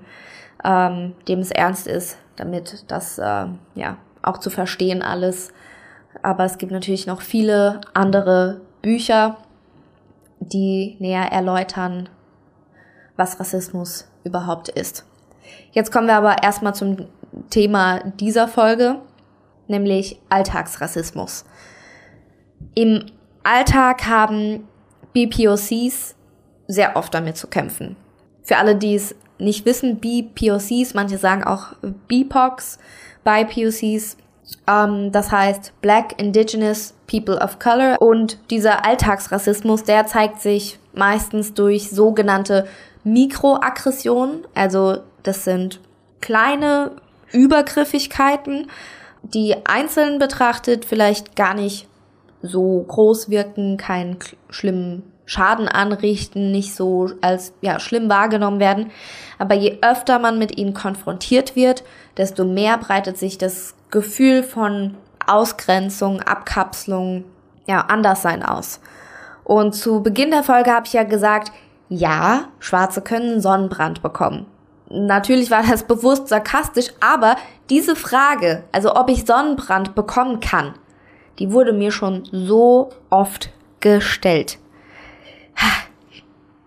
ähm, 0.64 1.14
dem 1.26 1.40
es 1.40 1.50
ernst 1.50 1.86
ist, 1.86 2.18
damit 2.36 2.84
das 2.88 3.18
äh, 3.18 3.46
ja 3.74 3.96
auch 4.22 4.38
zu 4.38 4.50
verstehen 4.50 5.02
alles 5.02 5.52
aber 6.22 6.44
es 6.44 6.58
gibt 6.58 6.72
natürlich 6.72 7.06
noch 7.06 7.20
viele 7.20 7.80
andere 7.94 8.60
Bücher, 8.80 9.36
die 10.40 10.96
näher 10.98 11.30
erläutern, 11.32 12.08
was 13.16 13.38
Rassismus 13.38 14.08
überhaupt 14.24 14.68
ist. 14.68 15.04
Jetzt 15.72 15.92
kommen 15.92 16.06
wir 16.06 16.16
aber 16.16 16.42
erstmal 16.42 16.74
zum 16.74 17.08
Thema 17.50 18.00
dieser 18.20 18.48
Folge, 18.48 19.00
nämlich 19.68 20.20
Alltagsrassismus. 20.28 21.44
Im 22.74 23.06
Alltag 23.42 24.06
haben 24.06 24.68
BPOCs 25.12 26.14
sehr 26.68 26.96
oft 26.96 27.12
damit 27.12 27.36
zu 27.36 27.48
kämpfen. 27.48 27.96
Für 28.42 28.56
alle, 28.56 28.76
die 28.76 28.94
es 28.94 29.14
nicht 29.38 29.66
wissen, 29.66 29.98
BPOCs, 29.98 30.94
manche 30.94 31.18
sagen 31.18 31.44
auch 31.44 31.74
BIPOCs, 32.08 32.78
BIPOCs, 33.24 34.16
ähm, 34.66 35.12
das 35.12 35.30
heißt 35.30 35.72
Black, 35.80 36.20
Indigenous, 36.20 36.94
People 37.06 37.38
of 37.38 37.58
Color. 37.58 38.00
Und 38.00 38.38
dieser 38.50 38.84
Alltagsrassismus, 38.84 39.84
der 39.84 40.06
zeigt 40.06 40.40
sich 40.40 40.78
meistens 40.92 41.54
durch 41.54 41.90
sogenannte 41.90 42.66
Mikroaggressionen. 43.04 44.44
Also 44.54 44.98
das 45.22 45.44
sind 45.44 45.80
kleine 46.20 46.92
Übergriffigkeiten, 47.32 48.70
die 49.22 49.54
einzeln 49.64 50.18
betrachtet 50.18 50.84
vielleicht 50.84 51.36
gar 51.36 51.54
nicht 51.54 51.88
so 52.42 52.84
groß 52.88 53.30
wirken, 53.30 53.76
keinen 53.76 54.18
schlimmen 54.50 55.04
Schaden 55.24 55.68
anrichten, 55.68 56.50
nicht 56.50 56.74
so 56.74 57.10
als 57.20 57.54
ja, 57.60 57.78
schlimm 57.78 58.10
wahrgenommen 58.10 58.58
werden. 58.58 58.90
Aber 59.38 59.54
je 59.54 59.78
öfter 59.80 60.18
man 60.18 60.38
mit 60.38 60.58
ihnen 60.58 60.74
konfrontiert 60.74 61.54
wird, 61.54 61.84
desto 62.16 62.44
mehr 62.44 62.76
breitet 62.76 63.16
sich 63.16 63.38
das 63.38 63.74
Gefühl 63.92 64.42
von 64.42 64.96
Ausgrenzung, 65.24 66.20
Abkapselung, 66.20 67.24
ja, 67.68 67.82
Anderssein 67.82 68.42
aus. 68.42 68.80
Und 69.44 69.74
zu 69.74 70.02
Beginn 70.02 70.32
der 70.32 70.42
Folge 70.42 70.72
habe 70.72 70.86
ich 70.86 70.94
ja 70.94 71.04
gesagt, 71.04 71.52
ja, 71.88 72.48
Schwarze 72.58 73.02
können 73.02 73.40
Sonnenbrand 73.40 74.02
bekommen. 74.02 74.46
Natürlich 74.88 75.50
war 75.52 75.62
das 75.62 75.82
bewusst 75.86 76.28
sarkastisch, 76.28 76.88
aber 77.00 77.36
diese 77.70 77.94
Frage, 77.94 78.64
also 78.72 78.96
ob 78.96 79.08
ich 79.08 79.26
Sonnenbrand 79.26 79.94
bekommen 79.94 80.40
kann, 80.40 80.74
die 81.38 81.52
wurde 81.52 81.72
mir 81.72 81.92
schon 81.92 82.24
so 82.32 82.90
oft 83.10 83.50
gestellt. 83.80 84.58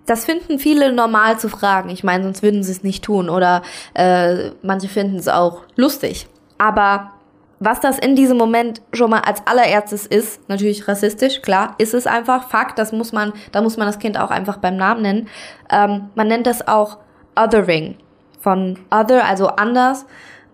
Das 0.06 0.26
finden 0.26 0.60
viele 0.60 0.94
normal 0.94 1.40
zu 1.40 1.50
fragen. 1.50 1.90
Ich 1.90 2.04
meine, 2.04 2.24
sonst 2.24 2.44
würden 2.44 2.64
sie 2.64 2.72
es 2.72 2.84
nicht 2.84 3.04
tun. 3.04 3.28
Oder 3.28 3.64
äh, 3.96 4.52
manche 4.62 4.88
finden 4.88 5.18
es 5.18 5.28
auch 5.28 5.64
lustig. 5.76 6.28
Aber 6.60 7.15
was 7.60 7.80
das 7.80 8.00
in 8.00 8.16
diesem 8.16 8.38
Moment 8.38 8.82
schon 8.94 9.10
mal 9.10 9.22
als 9.22 9.46
allererstes 9.48 10.06
ist, 10.06 10.48
natürlich 10.50 10.88
rassistisch, 10.88 11.42
klar, 11.42 11.76
ist 11.78 11.94
es 11.94 12.06
einfach 12.06 12.50
Fakt, 12.50 12.78
das 12.78 12.92
muss 12.92 13.14
man, 13.14 13.34
da 13.52 13.62
muss 13.62 13.78
man 13.78 13.88
das 13.88 14.00
Kind 14.00 14.20
auch 14.20 14.32
einfach 14.32 14.58
beim 14.58 14.76
Namen 14.76 15.02
nennen. 15.02 15.30
Ähm, 15.70 16.10
man 16.16 16.28
nennt 16.28 16.48
das 16.48 16.68
auch 16.68 16.98
Othering. 17.36 17.98
Von 18.40 18.78
Other, 18.92 19.26
also 19.26 19.48
anders, 19.48 20.06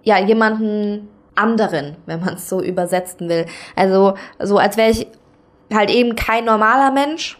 ja, 0.03 0.17
jemanden 0.19 1.09
anderen, 1.35 1.97
wenn 2.05 2.19
man 2.19 2.35
es 2.35 2.47
so 2.47 2.61
übersetzen 2.61 3.27
will. 3.27 3.45
Also 3.75 4.13
so 4.39 4.57
als 4.57 4.77
wäre 4.77 4.91
ich 4.91 5.07
halt 5.73 5.89
eben 5.89 6.15
kein 6.15 6.45
normaler 6.45 6.91
Mensch 6.91 7.39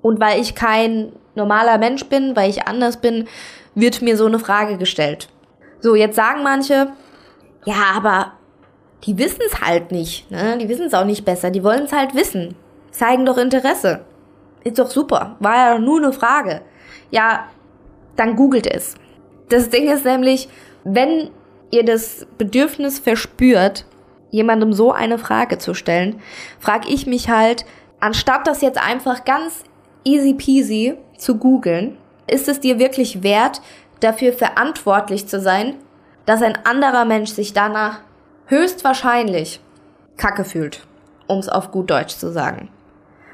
und 0.00 0.20
weil 0.20 0.40
ich 0.40 0.54
kein 0.54 1.12
normaler 1.34 1.78
Mensch 1.78 2.04
bin, 2.06 2.36
weil 2.36 2.50
ich 2.50 2.66
anders 2.66 2.98
bin, 2.98 3.28
wird 3.74 4.02
mir 4.02 4.16
so 4.16 4.26
eine 4.26 4.38
Frage 4.38 4.76
gestellt. 4.76 5.28
So, 5.80 5.94
jetzt 5.94 6.16
sagen 6.16 6.42
manche, 6.42 6.88
ja, 7.64 7.92
aber 7.96 8.32
die 9.04 9.18
wissen 9.18 9.40
es 9.46 9.60
halt 9.60 9.90
nicht. 9.90 10.30
Ne? 10.30 10.58
Die 10.58 10.68
wissen 10.68 10.86
es 10.86 10.94
auch 10.94 11.04
nicht 11.04 11.24
besser. 11.24 11.50
Die 11.50 11.64
wollen 11.64 11.84
es 11.84 11.92
halt 11.92 12.14
wissen. 12.14 12.54
Zeigen 12.90 13.26
doch 13.26 13.38
Interesse. 13.38 14.04
Ist 14.64 14.78
doch 14.78 14.90
super. 14.90 15.36
War 15.40 15.56
ja 15.56 15.78
nur 15.78 15.98
eine 15.98 16.12
Frage. 16.12 16.62
Ja, 17.10 17.48
dann 18.16 18.36
googelt 18.36 18.66
es. 18.66 18.94
Das 19.48 19.70
Ding 19.70 19.88
ist 19.88 20.04
nämlich, 20.04 20.48
wenn 20.84 21.30
ihr 21.70 21.84
das 21.84 22.26
Bedürfnis 22.38 22.98
verspürt, 22.98 23.86
jemandem 24.30 24.72
so 24.72 24.92
eine 24.92 25.18
Frage 25.18 25.58
zu 25.58 25.74
stellen, 25.74 26.20
frage 26.58 26.88
ich 26.88 27.06
mich 27.06 27.28
halt, 27.28 27.64
anstatt 28.00 28.46
das 28.46 28.62
jetzt 28.62 28.78
einfach 28.78 29.24
ganz 29.24 29.64
easy 30.04 30.34
peasy 30.34 30.94
zu 31.18 31.36
googeln, 31.36 31.96
ist 32.26 32.48
es 32.48 32.60
dir 32.60 32.78
wirklich 32.78 33.22
wert, 33.22 33.60
dafür 34.00 34.32
verantwortlich 34.32 35.26
zu 35.26 35.40
sein, 35.40 35.74
dass 36.24 36.42
ein 36.42 36.58
anderer 36.64 37.04
Mensch 37.04 37.30
sich 37.30 37.52
danach 37.52 38.00
höchstwahrscheinlich 38.46 39.60
Kacke 40.16 40.44
fühlt, 40.44 40.86
um 41.26 41.38
es 41.38 41.48
auf 41.48 41.70
gut 41.70 41.90
Deutsch 41.90 42.16
zu 42.16 42.30
sagen. 42.30 42.68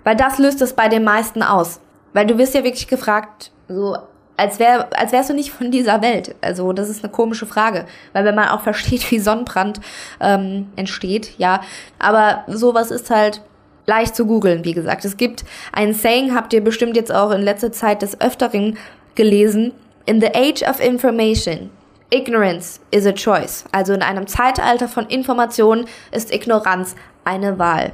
Weil 0.05 0.17
das 0.17 0.38
löst 0.38 0.62
es 0.62 0.73
bei 0.73 0.88
den 0.88 1.05
meisten 1.05 1.43
aus. 1.43 1.81
Weil 2.15 2.27
du 2.27 2.38
wirst 2.38 2.55
ja 2.55 2.65
wirklich 2.65 2.88
gefragt, 2.88 3.53
so 3.69 3.97
als 4.38 4.59
wär, 4.59 4.88
als 4.99 5.12
wärst 5.12 5.31
du 5.31 5.35
nicht 5.35 5.50
von 5.50 5.71
dieser 5.71 6.00
Welt. 6.00 6.35
Also 6.41 6.73
das 6.73 6.88
ist 6.88 7.05
eine 7.05 7.12
komische 7.12 7.45
Frage, 7.45 7.85
weil 8.12 8.25
wenn 8.25 8.35
man 8.35 8.49
auch 8.49 8.62
versteht, 8.62 9.11
wie 9.11 9.19
Sonnenbrand 9.19 9.81
ähm, 10.21 10.69
entsteht, 10.77 11.35
ja, 11.38 11.61
aber 11.99 12.45
sowas 12.47 12.91
ist 12.91 13.11
halt 13.11 13.43
leicht 13.87 14.15
zu 14.15 14.27
googeln, 14.27 14.65
wie 14.65 14.75
gesagt. 14.75 15.05
Es 15.05 15.17
gibt 15.17 15.45
ein 15.73 15.93
Saying, 15.93 16.35
habt 16.35 16.53
ihr 16.53 16.62
bestimmt 16.62 16.97
jetzt 16.97 17.12
auch 17.12 17.31
in 17.33 17.43
letzter 17.43 17.73
Zeit 17.73 18.03
des 18.03 18.21
Öfteren 18.21 18.79
gelesen. 19.15 19.73
In 20.07 20.21
the 20.21 20.29
age 20.29 20.62
of 20.62 20.81
information, 20.81 21.71
Ignorance 22.11 22.81
is 22.91 23.07
a 23.07 23.12
choice. 23.12 23.65
Also 23.73 23.93
in 23.93 24.03
einem 24.03 24.27
Zeitalter 24.27 24.88
von 24.88 25.07
Informationen 25.07 25.87
ist 26.11 26.33
Ignoranz 26.33 26.97
eine 27.25 27.59
Wahl. 27.59 27.93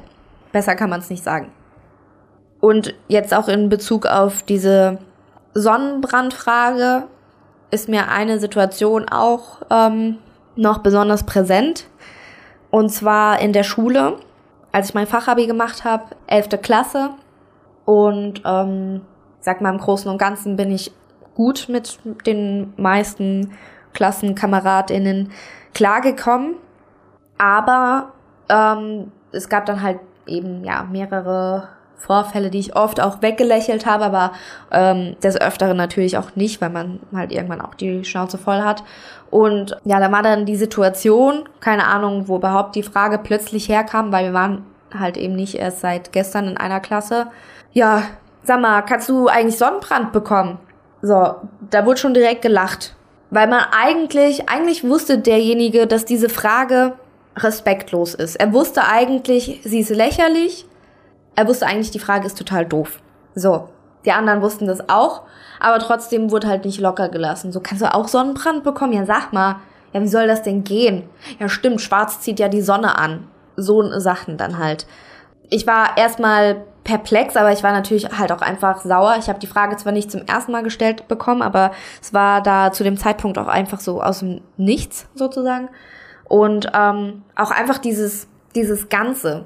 Besser 0.51 0.75
kann 0.75 0.89
man 0.89 1.01
es 1.01 1.09
nicht 1.09 1.23
sagen. 1.23 1.51
Und 2.61 2.95
jetzt 3.07 3.33
auch 3.33 3.47
in 3.47 3.69
Bezug 3.69 4.05
auf 4.05 4.41
diese 4.43 4.99
Sonnenbrandfrage 5.53 7.03
ist 7.71 7.89
mir 7.89 8.09
eine 8.09 8.39
Situation 8.39 9.09
auch 9.09 9.61
ähm, 9.69 10.19
noch 10.55 10.79
besonders 10.79 11.25
präsent. 11.25 11.87
Und 12.71 12.89
zwar 12.89 13.39
in 13.41 13.53
der 13.53 13.63
Schule, 13.63 14.17
als 14.71 14.89
ich 14.89 14.95
mein 14.95 15.07
Fachabi 15.07 15.47
gemacht 15.47 15.83
habe, 15.83 16.15
11. 16.27 16.61
Klasse. 16.61 17.11
Und 17.83 18.41
ähm, 18.45 19.01
sag 19.41 19.61
mal, 19.61 19.73
im 19.73 19.79
Großen 19.79 20.09
und 20.09 20.17
Ganzen 20.17 20.55
bin 20.55 20.71
ich 20.71 20.91
gut 21.35 21.67
mit 21.69 21.99
den 22.25 22.73
meisten 22.77 23.51
KlassenkameradInnen 23.95 25.31
klargekommen. 25.73 26.57
Aber 27.39 28.13
ähm, 28.49 29.11
es 29.31 29.49
gab 29.49 29.65
dann 29.65 29.81
halt 29.81 29.99
eben 30.27 30.63
ja 30.63 30.83
mehrere 30.83 31.69
Vorfälle, 31.97 32.49
die 32.51 32.59
ich 32.59 32.75
oft 32.75 33.01
auch 33.01 33.21
weggelächelt 33.21 33.85
habe, 33.85 34.05
aber 34.05 34.31
ähm, 34.71 35.15
des 35.23 35.39
Öfteren 35.39 35.75
natürlich 35.75 36.17
auch 36.17 36.35
nicht, 36.35 36.61
weil 36.61 36.69
man 36.69 36.99
halt 37.13 37.31
irgendwann 37.31 37.61
auch 37.61 37.73
die 37.73 38.05
Schnauze 38.05 38.37
voll 38.37 38.61
hat. 38.61 38.83
Und 39.31 39.77
ja, 39.85 39.99
da 39.99 40.11
war 40.11 40.21
dann 40.21 40.45
die 40.45 40.55
Situation, 40.55 41.49
keine 41.59 41.87
Ahnung, 41.87 42.27
wo 42.27 42.37
überhaupt 42.37 42.75
die 42.75 42.83
Frage 42.83 43.17
plötzlich 43.17 43.69
herkam, 43.69 44.11
weil 44.11 44.25
wir 44.25 44.33
waren 44.33 44.65
halt 44.93 45.17
eben 45.17 45.35
nicht 45.35 45.55
erst 45.55 45.81
seit 45.81 46.11
gestern 46.11 46.47
in 46.47 46.57
einer 46.57 46.79
Klasse. 46.79 47.27
Ja, 47.73 48.03
sag 48.43 48.61
mal, 48.61 48.81
kannst 48.83 49.09
du 49.09 49.27
eigentlich 49.27 49.57
Sonnenbrand 49.57 50.11
bekommen? 50.11 50.59
So, 51.01 51.35
da 51.69 51.85
wurde 51.85 51.97
schon 51.99 52.13
direkt 52.13 52.41
gelacht. 52.41 52.95
Weil 53.35 53.49
man 53.49 53.65
eigentlich, 53.77 54.47
eigentlich 54.47 54.85
wusste 54.85 55.17
derjenige, 55.17 55.87
dass 55.87 56.05
diese 56.05 56.29
Frage 56.29 56.93
respektlos 57.35 58.13
ist. 58.13 58.37
Er 58.37 58.53
wusste 58.53 58.87
eigentlich, 58.87 59.59
sie 59.61 59.81
ist 59.81 59.89
lächerlich. 59.89 60.65
Er 61.35 61.45
wusste 61.45 61.67
eigentlich, 61.67 61.91
die 61.91 61.99
Frage 61.99 62.27
ist 62.27 62.37
total 62.37 62.65
doof. 62.65 63.01
So. 63.35 63.67
Die 64.05 64.13
anderen 64.13 64.41
wussten 64.41 64.67
das 64.67 64.87
auch, 64.87 65.23
aber 65.59 65.79
trotzdem 65.79 66.31
wurde 66.31 66.47
halt 66.47 66.63
nicht 66.63 66.79
locker 66.79 67.09
gelassen. 67.09 67.51
So 67.51 67.59
kannst 67.59 67.83
du 67.83 67.93
auch 67.93 68.07
Sonnenbrand 68.07 68.63
bekommen? 68.63 68.93
Ja, 68.93 69.05
sag 69.05 69.33
mal. 69.33 69.57
Ja, 69.91 70.01
wie 70.01 70.07
soll 70.07 70.27
das 70.27 70.41
denn 70.41 70.63
gehen? 70.63 71.03
Ja, 71.37 71.49
stimmt, 71.49 71.81
schwarz 71.81 72.21
zieht 72.21 72.39
ja 72.39 72.47
die 72.47 72.61
Sonne 72.61 72.97
an. 72.97 73.27
So 73.57 73.99
Sachen 73.99 74.37
dann 74.37 74.59
halt. 74.59 74.87
Ich 75.49 75.67
war 75.67 75.97
erstmal 75.97 76.63
perplex, 76.85 77.35
aber 77.35 77.51
ich 77.51 77.63
war 77.63 77.71
natürlich 77.71 78.07
halt 78.17 78.31
auch 78.31 78.41
einfach 78.41 78.81
sauer. 78.81 79.15
Ich 79.19 79.27
habe 79.27 79.39
die 79.39 79.47
Frage 79.47 79.75
zwar 79.75 79.91
nicht 79.91 80.11
zum 80.11 80.21
ersten 80.25 80.51
Mal 80.51 80.63
gestellt 80.63 81.07
bekommen, 81.07 81.41
aber 81.41 81.71
es 82.01 82.13
war 82.13 82.41
da 82.41 82.71
zu 82.71 82.83
dem 82.83 82.95
Zeitpunkt 82.95 83.37
auch 83.37 83.47
einfach 83.47 83.79
so 83.79 84.01
aus 84.01 84.19
dem 84.19 84.41
Nichts 84.55 85.07
sozusagen. 85.15 85.69
Und 86.25 86.71
ähm, 86.73 87.23
auch 87.35 87.51
einfach 87.51 87.79
dieses, 87.79 88.27
dieses 88.55 88.87
Ganze. 88.89 89.45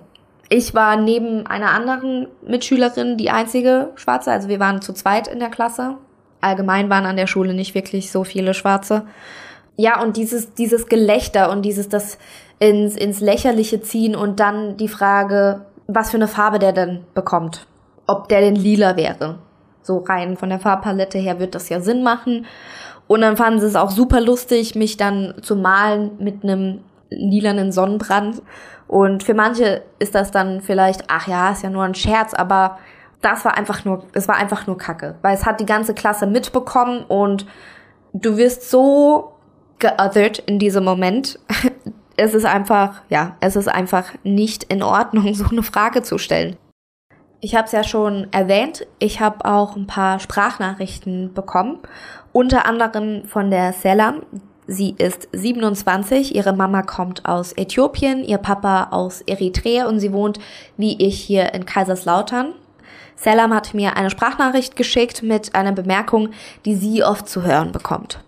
Ich 0.50 0.74
war 0.74 0.96
neben 0.98 1.48
einer 1.48 1.72
anderen 1.72 2.28
Mitschülerin 2.46 3.18
die 3.18 3.30
einzige 3.30 3.92
Schwarze, 3.96 4.32
also 4.32 4.50
wir 4.50 4.60
waren 4.60 4.82
zu 4.82 4.94
zweit 4.94 5.28
in 5.28 5.40
der 5.40 5.50
Klasse. 5.50 5.96
Allgemein 6.42 6.90
waren 6.90 7.06
an 7.06 7.18
der 7.18 7.28
Schule 7.28 7.54
nicht 7.54 7.76
wirklich 7.76 8.12
so 8.12 8.24
viele 8.24 8.54
Schwarze. 8.54 9.06
Ja, 9.76 10.02
und 10.02 10.18
dieses, 10.18 10.54
dieses 10.56 10.88
Gelächter 10.88 11.52
und 11.52 11.62
dieses, 11.62 11.88
das 11.88 12.18
ins, 12.60 12.98
ins 12.98 13.22
Lächerliche 13.22 13.82
ziehen 13.82 14.16
und 14.16 14.40
dann 14.40 14.76
die 14.76 14.90
Frage, 14.90 15.66
was 15.90 16.12
für 16.12 16.18
eine 16.18 16.28
Farbe 16.28 16.60
der 16.60 16.72
denn 16.72 17.04
bekommt. 17.14 17.66
Ob 18.06 18.30
der 18.30 18.42
denn 18.42 18.56
lila 18.56 18.96
wäre. 18.96 19.40
So 19.82 19.98
rein 19.98 20.38
von 20.38 20.50
der 20.50 20.60
Farbpalette 20.60 21.18
her 21.18 21.40
wird 21.40 21.56
das 21.56 21.70
ja 21.70 21.82
Sinn 21.82 22.04
machen. 22.04 22.46
Und 23.08 23.22
dann 23.22 23.38
fanden 23.38 23.60
sie 23.60 23.66
es 23.66 23.76
auch 23.76 23.90
super 23.90 24.22
lustig, 24.22 24.76
mich 24.76 24.98
dann 24.98 25.34
zu 25.42 25.56
malen 25.56 26.12
mit 26.20 26.44
einem 26.44 26.82
lilanen 27.10 27.72
Sonnenbrand. 27.72 28.42
Und 28.88 29.24
für 29.24 29.34
manche 29.34 29.82
ist 29.98 30.14
das 30.14 30.30
dann 30.32 30.62
vielleicht, 30.62 31.06
ach 31.08 31.28
ja, 31.28 31.52
ist 31.52 31.64
ja 31.64 31.72
nur 31.72 31.84
ein 31.84 31.96
Scherz, 31.96 32.36
aber 32.36 32.78
das 33.22 33.44
war 33.46 33.58
einfach 33.58 33.84
nur, 33.84 34.04
es 34.14 34.28
war 34.28 34.36
einfach 34.36 34.68
nur 34.68 34.78
Kacke. 34.78 35.16
Weil 35.24 35.36
es 35.36 35.46
hat 35.46 35.60
die 35.60 35.66
ganze 35.66 35.96
Klasse 35.96 36.28
mitbekommen 36.28 37.04
und 37.08 37.48
du 38.14 38.38
wirst 38.38 38.70
so 38.70 39.34
geothert 39.80 40.40
in 40.40 40.60
diesem 40.60 40.84
Moment, 40.84 41.40
es 42.20 42.34
ist 42.34 42.46
einfach, 42.46 43.02
ja, 43.10 43.36
es 43.40 43.56
ist 43.56 43.68
einfach 43.68 44.14
nicht 44.24 44.66
in 44.66 44.84
Ordnung, 44.84 45.34
so 45.34 45.46
eine 45.50 45.64
Frage 45.64 46.04
zu 46.04 46.18
stellen. 46.18 46.58
Ich 47.42 47.56
habe 47.56 47.66
es 47.66 47.72
ja 47.72 47.84
schon 47.84 48.28
erwähnt, 48.32 48.86
ich 49.00 49.22
habe 49.22 49.46
auch 49.46 49.78
ein 49.78 49.88
paar 49.88 50.20
Sprachnachrichten 50.20 51.34
bekommen, 51.34 51.80
unter 52.34 52.66
anderem 52.66 53.24
von 53.26 53.50
der 53.50 53.72
Selam. 53.72 54.24
Sie 54.68 54.94
ist 54.98 55.30
27, 55.32 56.36
ihre 56.36 56.54
Mama 56.54 56.84
kommt 56.84 57.26
aus 57.26 57.54
Äthiopien, 57.54 58.24
ihr 58.24 58.38
Papa 58.38 58.90
aus 58.92 59.22
Eritrea 59.22 59.88
und 59.88 60.00
sie 60.00 60.12
wohnt 60.12 60.40
wie 60.78 61.02
ich 61.02 61.20
hier 61.20 61.54
in 61.54 61.66
Kaiserslautern. 61.66 62.54
Selam 63.16 63.54
hat 63.54 63.74
mir 63.74 63.98
eine 63.98 64.10
Sprachnachricht 64.10 64.76
geschickt 64.76 65.24
mit 65.24 65.56
einer 65.56 65.72
Bemerkung, 65.72 66.30
die 66.66 66.76
sie 66.76 67.04
oft 67.04 67.28
zu 67.28 67.44
hören 67.44 67.72
bekommt. 67.72 68.20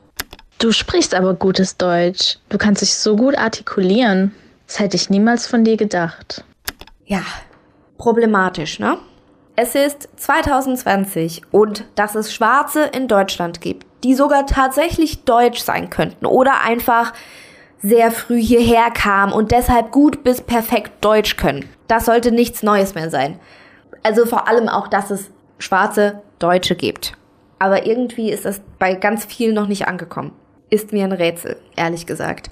Du 0.62 0.72
sprichst 0.72 1.16
aber 1.16 1.34
gutes 1.34 1.78
Deutsch. 1.78 2.38
Du 2.50 2.60
kannst 2.60 2.84
dich 2.84 2.94
so 2.94 3.16
gut 3.16 3.36
artikulieren. 3.36 4.36
Das 4.68 4.80
hätte 4.80 4.96
ich 4.96 5.10
niemals 5.10 5.48
von 5.48 5.64
dir 5.64 5.76
gedacht. 5.76 6.44
Ja, 7.04 7.24
problematisch, 7.98 8.78
ne? 8.78 9.00
Es 9.56 9.74
ist 9.74 10.08
2020 10.18 11.42
und 11.50 11.86
dass 11.96 12.14
es 12.14 12.32
Schwarze 12.32 12.84
in 12.84 13.08
Deutschland 13.08 13.60
gibt, 13.60 13.88
die 14.04 14.14
sogar 14.14 14.46
tatsächlich 14.46 15.24
deutsch 15.24 15.64
sein 15.64 15.90
könnten 15.90 16.28
oder 16.28 16.62
einfach 16.64 17.14
sehr 17.82 18.12
früh 18.12 18.40
hierher 18.40 18.92
kamen 18.92 19.34
und 19.34 19.50
deshalb 19.52 19.90
gut 19.90 20.24
bis 20.24 20.42
perfekt 20.42 20.92
Deutsch 21.04 21.38
können. 21.38 21.68
Das 21.88 22.06
sollte 22.06 22.32
nichts 22.32 22.62
Neues 22.62 22.94
mehr 22.94 23.10
sein. 23.10 23.40
Also 24.04 24.28
vor 24.28 24.48
allem 24.48 24.70
auch, 24.70 24.88
dass 24.88 25.10
es 25.10 25.32
schwarze 25.58 26.22
Deutsche 26.38 26.76
gibt. 26.76 27.14
Aber 27.58 27.88
irgendwie 27.88 28.30
ist 28.30 28.46
das 28.46 28.62
bei 28.78 28.94
ganz 28.94 29.26
vielen 29.26 29.56
noch 29.56 29.68
nicht 29.68 29.88
angekommen 29.88 30.34
ist 30.72 30.92
mir 30.92 31.04
ein 31.04 31.12
Rätsel, 31.12 31.58
ehrlich 31.76 32.08
gesagt. 32.08 32.50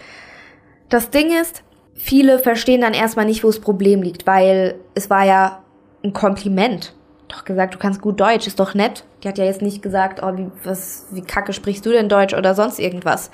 Das 0.90 1.10
Ding 1.10 1.32
ist, 1.32 1.64
viele 1.96 2.38
verstehen 2.38 2.82
dann 2.82 2.94
erstmal 2.94 3.26
nicht, 3.26 3.44
wo 3.44 3.48
das 3.48 3.60
Problem 3.60 4.04
liegt, 4.04 4.28
weil 4.28 4.76
es 4.94 5.10
war 5.10 5.26
ja 5.26 5.64
ein 6.04 6.14
Kompliment. 6.14 6.94
Doch 7.28 7.46
gesagt, 7.46 7.76
du 7.76 7.80
kannst 7.80 8.02
gut 8.02 8.20
Deutsch, 8.20 8.46
ist 8.48 8.60
doch 8.60 8.74
nett. 8.74 9.04
Die 9.24 9.28
hat 9.28 9.38
ja 9.38 9.46
jetzt 9.46 9.62
nicht 9.62 9.82
gesagt, 9.82 10.22
oh, 10.24 10.36
wie, 10.36 10.52
was, 10.64 11.08
wie 11.12 11.22
kacke 11.22 11.54
sprichst 11.54 11.86
du 11.86 11.92
denn 11.92 12.10
Deutsch 12.10 12.34
oder 12.34 12.56
sonst 12.56 12.80
irgendwas. 12.80 13.32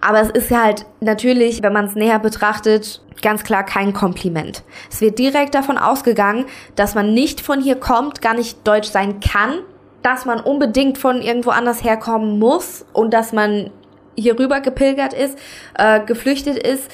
Aber 0.00 0.20
es 0.20 0.30
ist 0.30 0.50
ja 0.50 0.64
halt 0.64 0.84
natürlich, 1.00 1.62
wenn 1.62 1.72
man 1.72 1.86
es 1.86 1.94
näher 1.94 2.18
betrachtet, 2.18 3.00
ganz 3.22 3.44
klar 3.44 3.64
kein 3.64 3.92
Kompliment. 3.92 4.64
Es 4.90 5.00
wird 5.00 5.18
direkt 5.18 5.54
davon 5.54 5.78
ausgegangen, 5.78 6.46
dass 6.74 6.94
man 6.94 7.14
nicht 7.14 7.40
von 7.40 7.60
hier 7.60 7.76
kommt, 7.76 8.20
gar 8.20 8.34
nicht 8.34 8.66
Deutsch 8.66 8.88
sein 8.88 9.20
kann, 9.20 9.60
dass 10.02 10.24
man 10.24 10.40
unbedingt 10.40 10.98
von 10.98 11.22
irgendwo 11.22 11.50
anders 11.50 11.84
herkommen 11.84 12.38
muss 12.38 12.84
und 12.92 13.14
dass 13.14 13.32
man 13.32 13.70
hier 14.16 14.38
rüber 14.38 14.60
gepilgert 14.60 15.12
ist, 15.12 15.38
äh, 15.74 16.00
geflüchtet 16.00 16.58
ist, 16.58 16.90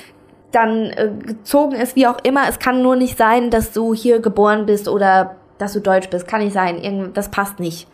dann 0.53 0.87
äh, 0.91 1.11
gezogen 1.21 1.75
ist, 1.75 1.97
wie 1.97 2.07
auch 2.07 2.19
immer. 2.23 2.49
Es 2.49 2.59
kann 2.59 2.83
nur 2.83 2.97
nicht 2.97 3.19
sein, 3.19 3.51
dass 3.51 3.73
du 3.73 3.95
hier 3.95 4.21
geboren 4.21 4.67
bist 4.67 4.89
oder 4.89 5.37
dass 5.59 5.73
du 5.73 5.81
deutsch 5.81 6.09
bist. 6.09 6.27
Kann 6.27 6.43
nicht 6.43 6.55
sein. 6.55 6.79
Irgend, 6.79 7.17
das 7.17 7.31
passt 7.31 7.59
nicht. 7.61 7.89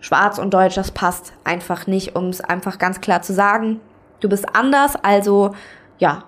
Schwarz 0.00 0.38
und 0.38 0.52
Deutsch, 0.52 0.74
das 0.74 0.90
passt 0.90 1.32
einfach 1.44 1.86
nicht, 1.86 2.14
um 2.14 2.28
es 2.28 2.42
einfach 2.42 2.78
ganz 2.78 3.00
klar 3.00 3.22
zu 3.22 3.32
sagen. 3.32 3.80
Du 4.20 4.28
bist 4.28 4.54
anders, 4.54 4.96
also 5.02 5.54
ja, 5.98 6.24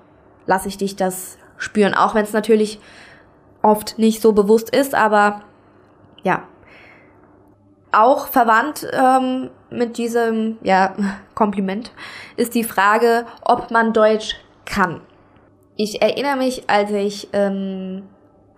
lasse 0.46 0.68
ich 0.68 0.78
dich 0.78 0.96
das 0.96 1.36
spüren, 1.58 1.94
auch 1.94 2.14
wenn 2.14 2.24
es 2.24 2.32
natürlich 2.32 2.80
oft 3.60 3.98
nicht 3.98 4.22
so 4.22 4.32
bewusst 4.32 4.74
ist, 4.74 4.94
aber 4.94 5.42
ja, 6.22 6.44
auch 7.96 8.28
verwandt 8.28 8.86
ähm, 8.92 9.50
mit 9.70 9.98
diesem 9.98 10.58
ja, 10.62 10.94
Kompliment 11.34 11.92
ist 12.36 12.54
die 12.54 12.64
Frage, 12.64 13.26
ob 13.42 13.70
man 13.70 13.92
Deutsch 13.92 14.36
kann. 14.64 15.00
Ich 15.76 16.02
erinnere 16.02 16.36
mich, 16.36 16.68
als 16.68 16.90
ich, 16.90 17.28
ähm, 17.32 18.04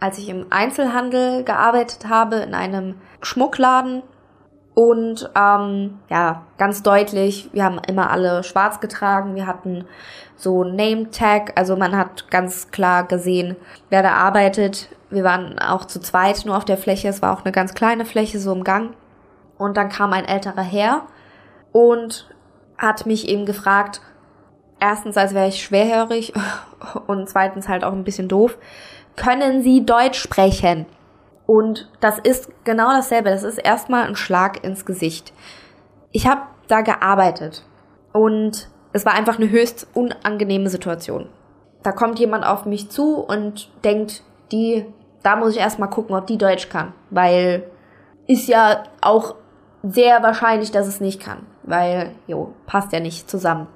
als 0.01 0.19
ich 0.19 0.29
im 0.29 0.47
Einzelhandel 0.51 1.45
gearbeitet 1.45 2.09
habe, 2.09 2.37
in 2.37 2.55
einem 2.55 2.97
Schmuckladen 3.23 4.03
und 4.75 5.29
ähm, 5.35 5.99
ja, 6.09 6.43
ganz 6.57 6.85
deutlich, 6.85 7.51
wir 7.53 7.65
haben 7.65 7.81
immer 7.89 8.11
alle 8.11 8.45
schwarz 8.45 8.79
getragen, 8.79 9.35
wir 9.35 9.49
hatten 9.49 9.85
so 10.37 10.63
Name 10.63 11.11
Tag, 11.11 11.53
also 11.57 11.75
man 11.75 11.97
hat 11.97 12.31
ganz 12.31 12.71
klar 12.71 13.05
gesehen, 13.05 13.57
wer 13.91 14.05
da 14.05 14.13
arbeitet. 14.13 14.89
Wir 15.11 15.25
waren 15.25 15.59
auch 15.59 15.85
zu 15.85 16.01
zweit 16.01 16.45
nur 16.45 16.57
auf 16.57 16.65
der 16.65 16.77
Fläche, 16.77 17.09
es 17.09 17.23
war 17.23 17.37
auch 17.37 17.45
eine 17.45 17.51
ganz 17.51 17.75
kleine 17.75 18.05
Fläche, 18.05 18.39
so 18.39 18.53
im 18.53 18.63
Gang. 18.63 18.95
Und 19.59 19.77
dann 19.77 19.89
kam 19.89 20.13
ein 20.13 20.25
älterer 20.25 20.63
Herr 20.63 21.03
und 21.73 22.29
hat 22.77 23.07
mich 23.07 23.29
eben 23.29 23.45
gefragt, 23.45 24.01
erstens, 24.81 25.17
als 25.17 25.35
wäre 25.35 25.49
ich 25.49 25.63
schwerhörig 25.63 26.33
und 27.07 27.29
zweitens 27.29 27.69
halt 27.69 27.85
auch 27.85 27.93
ein 27.93 28.05
bisschen 28.05 28.29
doof, 28.29 28.57
können 29.17 29.63
Sie 29.63 29.85
Deutsch 29.85 30.21
sprechen? 30.21 30.87
Und 31.47 31.91
das 32.01 32.19
ist 32.19 32.51
genau 32.65 32.91
dasselbe. 32.91 33.31
Das 33.31 33.43
ist 33.43 33.59
erstmal 33.59 34.07
ein 34.07 34.17
Schlag 34.17 34.63
ins 34.65 34.85
Gesicht. 34.85 35.33
Ich 36.13 36.27
habe 36.27 36.43
da 36.69 36.83
gearbeitet 36.83 37.65
und 38.13 38.69
es 38.93 39.05
war 39.07 39.15
einfach 39.15 39.39
eine 39.39 39.51
höchst 39.51 39.87
unangenehme 39.95 40.69
Situation. 40.69 41.29
Da 41.83 41.93
kommt 41.93 42.19
jemand 42.19 42.45
auf 42.45 42.67
mich 42.67 42.91
zu 42.91 43.17
und 43.17 43.71
denkt, 43.83 44.23
die, 44.53 44.87
da 45.23 45.37
muss 45.37 45.53
ich 45.55 45.59
erstmal 45.59 45.91
gucken, 45.91 46.15
ob 46.17 46.27
die 46.27 46.39
Deutsch 46.39 46.69
kann, 46.69 46.93
weil 47.11 47.71
ist 48.27 48.47
ja 48.47 48.85
auch 49.01 49.37
sehr 49.83 50.23
wahrscheinlich, 50.23 50.71
dass 50.71 50.87
es 50.87 51.01
nicht 51.01 51.21
kann, 51.21 51.47
weil, 51.63 52.13
jo, 52.27 52.55
passt 52.67 52.93
ja 52.93 53.01
nicht 53.01 53.31
zusammen. 53.31 53.67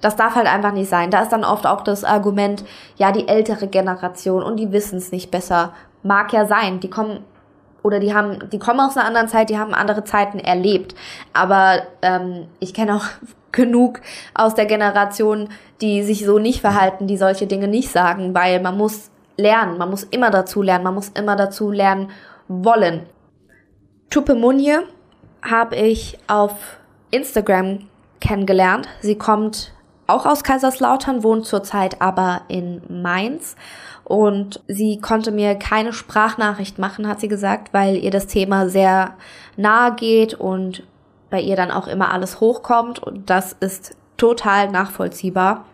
Das 0.00 0.16
darf 0.16 0.36
halt 0.36 0.46
einfach 0.46 0.72
nicht 0.72 0.88
sein. 0.88 1.10
Da 1.10 1.22
ist 1.22 1.32
dann 1.32 1.44
oft 1.44 1.66
auch 1.66 1.80
das 1.80 2.04
Argument, 2.04 2.64
ja, 2.96 3.10
die 3.10 3.26
ältere 3.26 3.66
Generation 3.66 4.42
und 4.42 4.56
die 4.56 4.70
wissen 4.72 4.98
es 4.98 5.10
nicht 5.10 5.30
besser. 5.30 5.72
Mag 6.02 6.32
ja 6.32 6.46
sein, 6.46 6.80
die 6.80 6.90
kommen 6.90 7.24
oder 7.82 8.00
die 8.00 8.14
haben, 8.14 8.50
die 8.50 8.58
kommen 8.58 8.80
aus 8.80 8.96
einer 8.96 9.06
anderen 9.06 9.28
Zeit, 9.28 9.50
die 9.50 9.58
haben 9.58 9.74
andere 9.74 10.04
Zeiten 10.04 10.38
erlebt. 10.38 10.94
Aber 11.32 11.82
ähm, 12.02 12.46
ich 12.60 12.74
kenne 12.74 12.96
auch 12.96 13.04
genug 13.52 14.00
aus 14.34 14.54
der 14.54 14.66
Generation, 14.66 15.48
die 15.80 16.02
sich 16.02 16.24
so 16.24 16.38
nicht 16.38 16.60
verhalten, 16.60 17.06
die 17.06 17.16
solche 17.16 17.46
Dinge 17.46 17.66
nicht 17.66 17.90
sagen, 17.90 18.34
weil 18.34 18.60
man 18.60 18.76
muss 18.76 19.10
lernen, 19.36 19.78
man 19.78 19.90
muss 19.90 20.04
immer 20.04 20.30
dazu 20.30 20.62
lernen, 20.62 20.84
man 20.84 20.94
muss 20.94 21.08
immer 21.10 21.34
dazu 21.34 21.70
lernen, 21.70 22.10
wollen. 22.48 23.06
Tupe 24.10 24.34
Munje 24.34 24.84
habe 25.42 25.76
ich 25.76 26.18
auf 26.26 26.52
Instagram 27.10 27.88
kennengelernt. 28.20 28.88
Sie 29.00 29.16
kommt 29.16 29.72
auch 30.06 30.26
aus 30.26 30.42
Kaiserslautern, 30.42 31.22
wohnt 31.22 31.46
zurzeit 31.46 32.00
aber 32.00 32.42
in 32.48 32.82
Mainz. 32.88 33.56
Und 34.04 34.62
sie 34.66 35.00
konnte 35.00 35.30
mir 35.30 35.54
keine 35.54 35.92
Sprachnachricht 35.92 36.78
machen, 36.78 37.06
hat 37.06 37.20
sie 37.20 37.28
gesagt, 37.28 37.74
weil 37.74 37.96
ihr 37.96 38.10
das 38.10 38.26
Thema 38.26 38.68
sehr 38.68 39.14
nahe 39.56 39.94
geht 39.94 40.32
und 40.32 40.82
bei 41.28 41.40
ihr 41.40 41.56
dann 41.56 41.70
auch 41.70 41.86
immer 41.86 42.10
alles 42.10 42.40
hochkommt. 42.40 43.00
Und 43.00 43.28
das 43.28 43.52
ist 43.60 43.96
total 44.16 44.70
nachvollziehbar. 44.70 45.66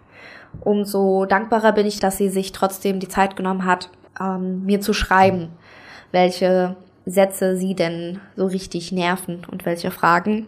Umso 0.61 1.27
dankbarer 1.27 1.73
bin 1.73 1.87
ich, 1.87 2.01
dass 2.01 2.17
sie 2.17 2.29
sich 2.29 2.51
trotzdem 2.51 2.99
die 2.99 3.09
Zeit 3.09 3.37
genommen 3.37 3.65
hat, 3.65 3.91
ähm, 4.21 4.65
mir 4.65 4.81
zu 4.81 4.93
schreiben, 4.93 5.51
welche 6.11 6.77
Sätze 7.07 7.57
sie 7.57 7.75
denn 7.75 8.21
so 8.37 8.47
richtig 8.47 8.93
nerven 8.93 9.47
und 9.51 9.67
welche 9.67 9.91
Fragen. 9.91 10.47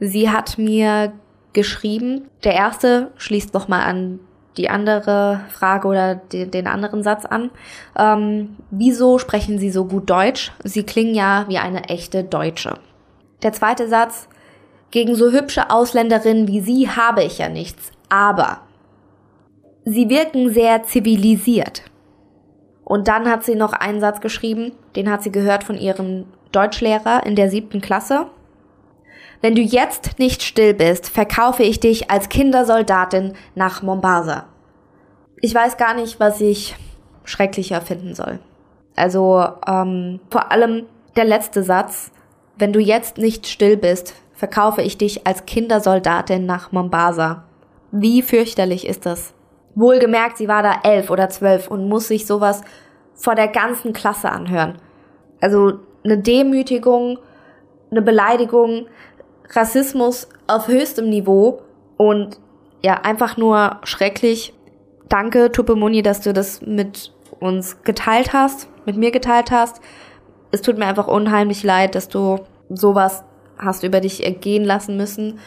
Sie 0.00 0.30
hat 0.30 0.58
mir 0.58 1.12
geschrieben, 1.52 2.28
der 2.44 2.54
erste 2.54 3.10
schließt 3.16 3.54
nochmal 3.54 3.82
an 3.82 4.20
die 4.56 4.68
andere 4.68 5.40
Frage 5.50 5.88
oder 5.88 6.16
die, 6.16 6.50
den 6.50 6.66
anderen 6.66 7.02
Satz 7.02 7.24
an. 7.24 7.50
Ähm, 7.96 8.56
wieso 8.70 9.18
sprechen 9.18 9.58
Sie 9.58 9.70
so 9.70 9.84
gut 9.84 10.10
Deutsch? 10.10 10.52
Sie 10.64 10.82
klingen 10.82 11.14
ja 11.14 11.46
wie 11.48 11.58
eine 11.58 11.88
echte 11.88 12.24
Deutsche. 12.24 12.74
Der 13.42 13.52
zweite 13.52 13.88
Satz, 13.88 14.28
gegen 14.90 15.14
so 15.14 15.30
hübsche 15.30 15.70
Ausländerinnen 15.70 16.48
wie 16.48 16.60
Sie 16.60 16.90
habe 16.90 17.22
ich 17.22 17.38
ja 17.38 17.48
nichts, 17.48 17.92
aber 18.08 18.62
Sie 19.84 20.08
wirken 20.08 20.52
sehr 20.52 20.82
zivilisiert. 20.82 21.82
Und 22.88 23.06
dann 23.06 23.28
hat 23.28 23.44
sie 23.44 23.54
noch 23.54 23.74
einen 23.74 24.00
Satz 24.00 24.22
geschrieben, 24.22 24.72
den 24.96 25.10
hat 25.10 25.22
sie 25.22 25.30
gehört 25.30 25.62
von 25.62 25.76
ihrem 25.76 26.24
Deutschlehrer 26.52 27.26
in 27.26 27.36
der 27.36 27.50
siebten 27.50 27.82
Klasse. 27.82 28.28
Wenn 29.42 29.54
du 29.54 29.60
jetzt 29.60 30.18
nicht 30.18 30.42
still 30.42 30.72
bist, 30.72 31.10
verkaufe 31.10 31.62
ich 31.62 31.80
dich 31.80 32.10
als 32.10 32.30
Kindersoldatin 32.30 33.34
nach 33.54 33.82
Mombasa. 33.82 34.46
Ich 35.42 35.54
weiß 35.54 35.76
gar 35.76 35.92
nicht, 35.92 36.18
was 36.18 36.40
ich 36.40 36.76
schrecklicher 37.24 37.82
finden 37.82 38.14
soll. 38.14 38.38
Also 38.96 39.46
ähm, 39.66 40.20
vor 40.30 40.50
allem 40.50 40.86
der 41.14 41.26
letzte 41.26 41.62
Satz. 41.62 42.10
Wenn 42.56 42.72
du 42.72 42.80
jetzt 42.80 43.18
nicht 43.18 43.46
still 43.48 43.76
bist, 43.76 44.14
verkaufe 44.32 44.80
ich 44.80 44.96
dich 44.96 45.26
als 45.26 45.44
Kindersoldatin 45.44 46.46
nach 46.46 46.72
Mombasa. 46.72 47.44
Wie 47.92 48.22
fürchterlich 48.22 48.86
ist 48.86 49.04
das? 49.04 49.34
Wohlgemerkt, 49.78 50.38
sie 50.38 50.48
war 50.48 50.62
da 50.62 50.80
elf 50.82 51.10
oder 51.10 51.28
zwölf 51.28 51.68
und 51.68 51.88
muss 51.88 52.08
sich 52.08 52.26
sowas 52.26 52.62
vor 53.14 53.34
der 53.34 53.48
ganzen 53.48 53.92
Klasse 53.92 54.30
anhören. 54.30 54.78
Also 55.40 55.80
eine 56.04 56.18
Demütigung, 56.18 57.18
eine 57.90 58.02
Beleidigung, 58.02 58.86
Rassismus 59.50 60.28
auf 60.46 60.68
höchstem 60.68 61.08
Niveau 61.08 61.62
und 61.96 62.38
ja, 62.82 62.94
einfach 62.94 63.36
nur 63.36 63.78
schrecklich. 63.84 64.54
Danke, 65.08 65.50
Tupemuni, 65.50 66.02
dass 66.02 66.20
du 66.20 66.32
das 66.32 66.62
mit 66.62 67.12
uns 67.40 67.82
geteilt 67.82 68.32
hast, 68.32 68.68
mit 68.84 68.96
mir 68.96 69.10
geteilt 69.10 69.50
hast. 69.50 69.80
Es 70.50 70.62
tut 70.62 70.78
mir 70.78 70.86
einfach 70.86 71.08
unheimlich 71.08 71.62
leid, 71.62 71.94
dass 71.94 72.08
du 72.08 72.40
sowas 72.68 73.24
hast 73.58 73.82
über 73.82 74.00
dich 74.00 74.24
ergehen 74.24 74.64
lassen 74.64 74.96
müssen. 74.96 75.38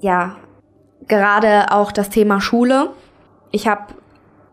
Ja, 0.00 0.36
gerade 1.08 1.72
auch 1.72 1.92
das 1.92 2.10
Thema 2.10 2.40
Schule 2.40 2.90
ich 3.54 3.68
habe 3.68 3.94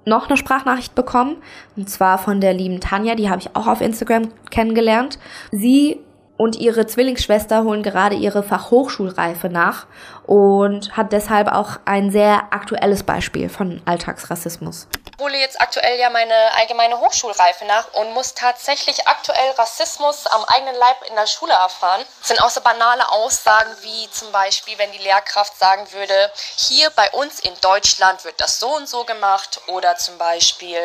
noch 0.06 0.28
eine 0.28 0.38
Sprachnachricht 0.38 0.96
bekommen, 0.96 1.38
und 1.76 1.90
zwar 1.90 2.18
von 2.18 2.40
der 2.40 2.54
lieben 2.54 2.80
Tanja, 2.80 3.16
die 3.16 3.30
habe 3.30 3.42
ich 3.42 3.56
auch 3.56 3.68
auf 3.68 3.82
Instagram 3.82 4.30
kennengelernt. 4.50 5.20
Sie 5.52 6.00
und 6.38 6.60
ihre 6.60 6.88
Zwillingsschwester 6.88 7.64
holen 7.64 7.84
gerade 7.84 8.16
ihre 8.16 8.42
Fachhochschulreife 8.42 9.50
nach 9.50 9.86
und 10.26 10.98
hat 10.98 11.14
deshalb 11.14 11.52
auch 11.52 11.80
ein 11.86 12.10
sehr 12.10 12.52
aktuelles 12.52 13.04
Beispiel 13.04 13.50
von 13.50 13.82
Alltagsrassismus. 13.86 14.88
Ich 15.22 15.28
hole 15.28 15.38
jetzt 15.38 15.62
aktuell 15.62 16.00
ja 16.00 16.10
meine 16.10 16.34
allgemeine 16.58 17.00
Hochschulreife 17.00 17.64
nach 17.66 17.94
und 17.94 18.12
muss 18.12 18.34
tatsächlich 18.34 19.08
aktuell 19.08 19.52
Rassismus 19.56 20.26
am 20.26 20.44
eigenen 20.46 20.74
Leib 20.74 21.08
in 21.08 21.14
der 21.14 21.28
Schule 21.28 21.54
erfahren. 21.54 22.02
Das 22.22 22.30
sind 22.30 22.42
auch 22.42 22.50
so 22.50 22.60
banale 22.62 23.08
Aussagen 23.08 23.70
wie 23.84 24.10
zum 24.10 24.32
Beispiel, 24.32 24.80
wenn 24.80 24.92
die 24.92 24.98
Lehrkraft 24.98 25.60
sagen 25.60 25.86
würde, 25.92 26.32
hier 26.58 26.90
bei 26.96 27.08
uns 27.12 27.40
in 27.40 27.52
Deutschland 27.62 28.26
wird 28.26 28.42
das 28.42 28.60
so 28.60 28.76
und 28.76 28.90
so 28.90 29.04
gemacht 29.04 29.62
oder 29.68 29.96
zum 29.96 30.18
Beispiel 30.18 30.80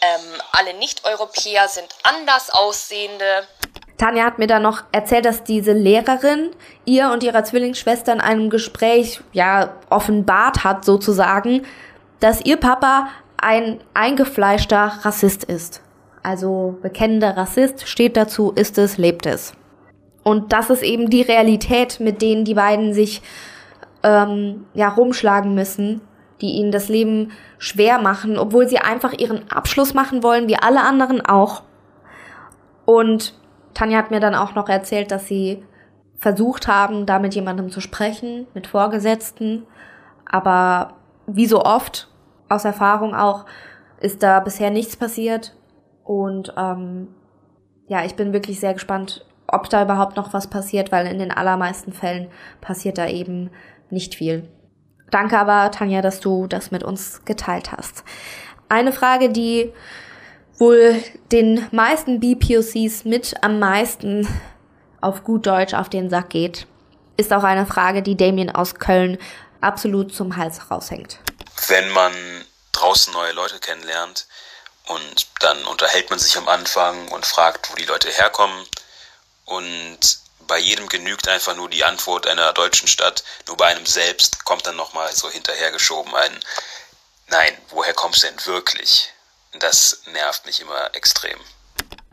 ähm, 0.00 0.40
alle 0.52 0.74
Nicht-Europäer 0.74 1.66
sind 1.66 1.88
anders 2.04 2.50
aussehende. 2.50 3.48
Tanja 3.98 4.24
hat 4.24 4.38
mir 4.38 4.46
dann 4.46 4.62
noch 4.62 4.84
erzählt, 4.92 5.24
dass 5.24 5.42
diese 5.42 5.72
Lehrerin 5.72 6.54
ihr 6.84 7.10
und 7.10 7.24
ihrer 7.24 7.42
Zwillingsschwester 7.42 8.12
in 8.12 8.20
einem 8.20 8.48
Gespräch, 8.48 9.20
ja, 9.32 9.74
offenbart 9.90 10.62
hat 10.62 10.84
sozusagen, 10.84 11.66
dass 12.20 12.40
ihr 12.42 12.56
Papa 12.56 13.08
ein 13.42 13.80
eingefleischter 13.92 14.92
Rassist 15.02 15.44
ist. 15.44 15.82
Also 16.22 16.78
bekennender 16.80 17.36
Rassist 17.36 17.88
steht 17.88 18.16
dazu, 18.16 18.52
ist 18.52 18.78
es, 18.78 18.96
lebt 18.96 19.26
es. 19.26 19.54
Und 20.22 20.52
das 20.52 20.70
ist 20.70 20.82
eben 20.82 21.10
die 21.10 21.22
Realität, 21.22 21.98
mit 21.98 22.22
denen 22.22 22.44
die 22.44 22.54
beiden 22.54 22.94
sich 22.94 23.22
ähm, 24.04 24.66
ja 24.72 24.88
rumschlagen 24.88 25.54
müssen, 25.54 26.00
die 26.40 26.52
ihnen 26.52 26.70
das 26.70 26.88
Leben 26.88 27.32
schwer 27.58 27.98
machen, 28.00 28.38
obwohl 28.38 28.68
sie 28.68 28.78
einfach 28.78 29.12
ihren 29.12 29.50
Abschluss 29.50 29.94
machen 29.94 30.22
wollen, 30.22 30.48
wie 30.48 30.56
alle 30.56 30.82
anderen 30.82 31.24
auch. 31.24 31.62
Und 32.84 33.34
Tanja 33.74 33.98
hat 33.98 34.10
mir 34.12 34.20
dann 34.20 34.34
auch 34.36 34.54
noch 34.54 34.68
erzählt, 34.68 35.10
dass 35.10 35.26
sie 35.26 35.64
versucht 36.18 36.68
haben, 36.68 37.06
da 37.06 37.18
mit 37.18 37.34
jemandem 37.34 37.70
zu 37.70 37.80
sprechen, 37.80 38.46
mit 38.54 38.68
Vorgesetzten. 38.68 39.64
Aber 40.24 40.94
wie 41.26 41.46
so 41.46 41.64
oft, 41.64 42.08
aus 42.52 42.64
Erfahrung 42.64 43.14
auch, 43.14 43.46
ist 44.00 44.22
da 44.22 44.40
bisher 44.40 44.70
nichts 44.70 44.96
passiert. 44.96 45.56
Und 46.04 46.52
ähm, 46.56 47.08
ja, 47.88 48.04
ich 48.04 48.14
bin 48.14 48.32
wirklich 48.32 48.60
sehr 48.60 48.74
gespannt, 48.74 49.24
ob 49.46 49.68
da 49.68 49.82
überhaupt 49.82 50.16
noch 50.16 50.32
was 50.32 50.48
passiert, 50.48 50.92
weil 50.92 51.06
in 51.06 51.18
den 51.18 51.30
allermeisten 51.30 51.92
Fällen 51.92 52.28
passiert 52.60 52.98
da 52.98 53.06
eben 53.06 53.50
nicht 53.90 54.14
viel. 54.14 54.48
Danke 55.10 55.38
aber, 55.38 55.70
Tanja, 55.70 56.00
dass 56.00 56.20
du 56.20 56.46
das 56.46 56.70
mit 56.70 56.82
uns 56.82 57.24
geteilt 57.24 57.72
hast. 57.72 58.02
Eine 58.68 58.92
Frage, 58.92 59.28
die 59.28 59.72
wohl 60.58 60.96
den 61.30 61.66
meisten 61.70 62.18
BPOCs 62.20 63.04
mit 63.04 63.34
am 63.42 63.58
meisten 63.58 64.26
auf 65.02 65.24
gut 65.24 65.46
Deutsch 65.46 65.74
auf 65.74 65.90
den 65.90 66.08
Sack 66.08 66.30
geht, 66.30 66.66
ist 67.18 67.32
auch 67.32 67.44
eine 67.44 67.66
Frage, 67.66 68.02
die 68.02 68.16
Damien 68.16 68.50
aus 68.50 68.76
Köln 68.76 69.18
absolut 69.60 70.14
zum 70.14 70.36
Hals 70.36 70.70
raushängt. 70.70 71.20
Wenn 71.68 71.90
man 71.90 72.12
draußen 72.72 73.12
neue 73.12 73.32
Leute 73.32 73.58
kennenlernt 73.58 74.26
und 74.86 75.26
dann 75.40 75.64
unterhält 75.66 76.10
man 76.10 76.18
sich 76.18 76.36
am 76.36 76.48
Anfang 76.48 77.08
und 77.08 77.26
fragt, 77.26 77.70
wo 77.70 77.76
die 77.76 77.84
Leute 77.84 78.10
herkommen 78.10 78.66
und 79.44 80.18
bei 80.48 80.58
jedem 80.58 80.88
genügt 80.88 81.28
einfach 81.28 81.56
nur 81.56 81.70
die 81.70 81.84
Antwort 81.84 82.26
einer 82.26 82.52
deutschen 82.52 82.88
Stadt, 82.88 83.22
nur 83.46 83.56
bei 83.56 83.66
einem 83.66 83.86
selbst 83.86 84.44
kommt 84.44 84.66
dann 84.66 84.76
nochmal 84.76 85.12
so 85.12 85.30
hinterhergeschoben 85.30 86.14
ein, 86.14 86.32
nein, 87.28 87.52
woher 87.70 87.94
kommst 87.94 88.22
du 88.22 88.26
denn 88.26 88.46
wirklich? 88.46 89.12
Das 89.58 90.02
nervt 90.12 90.46
mich 90.46 90.60
immer 90.60 90.94
extrem. 90.94 91.38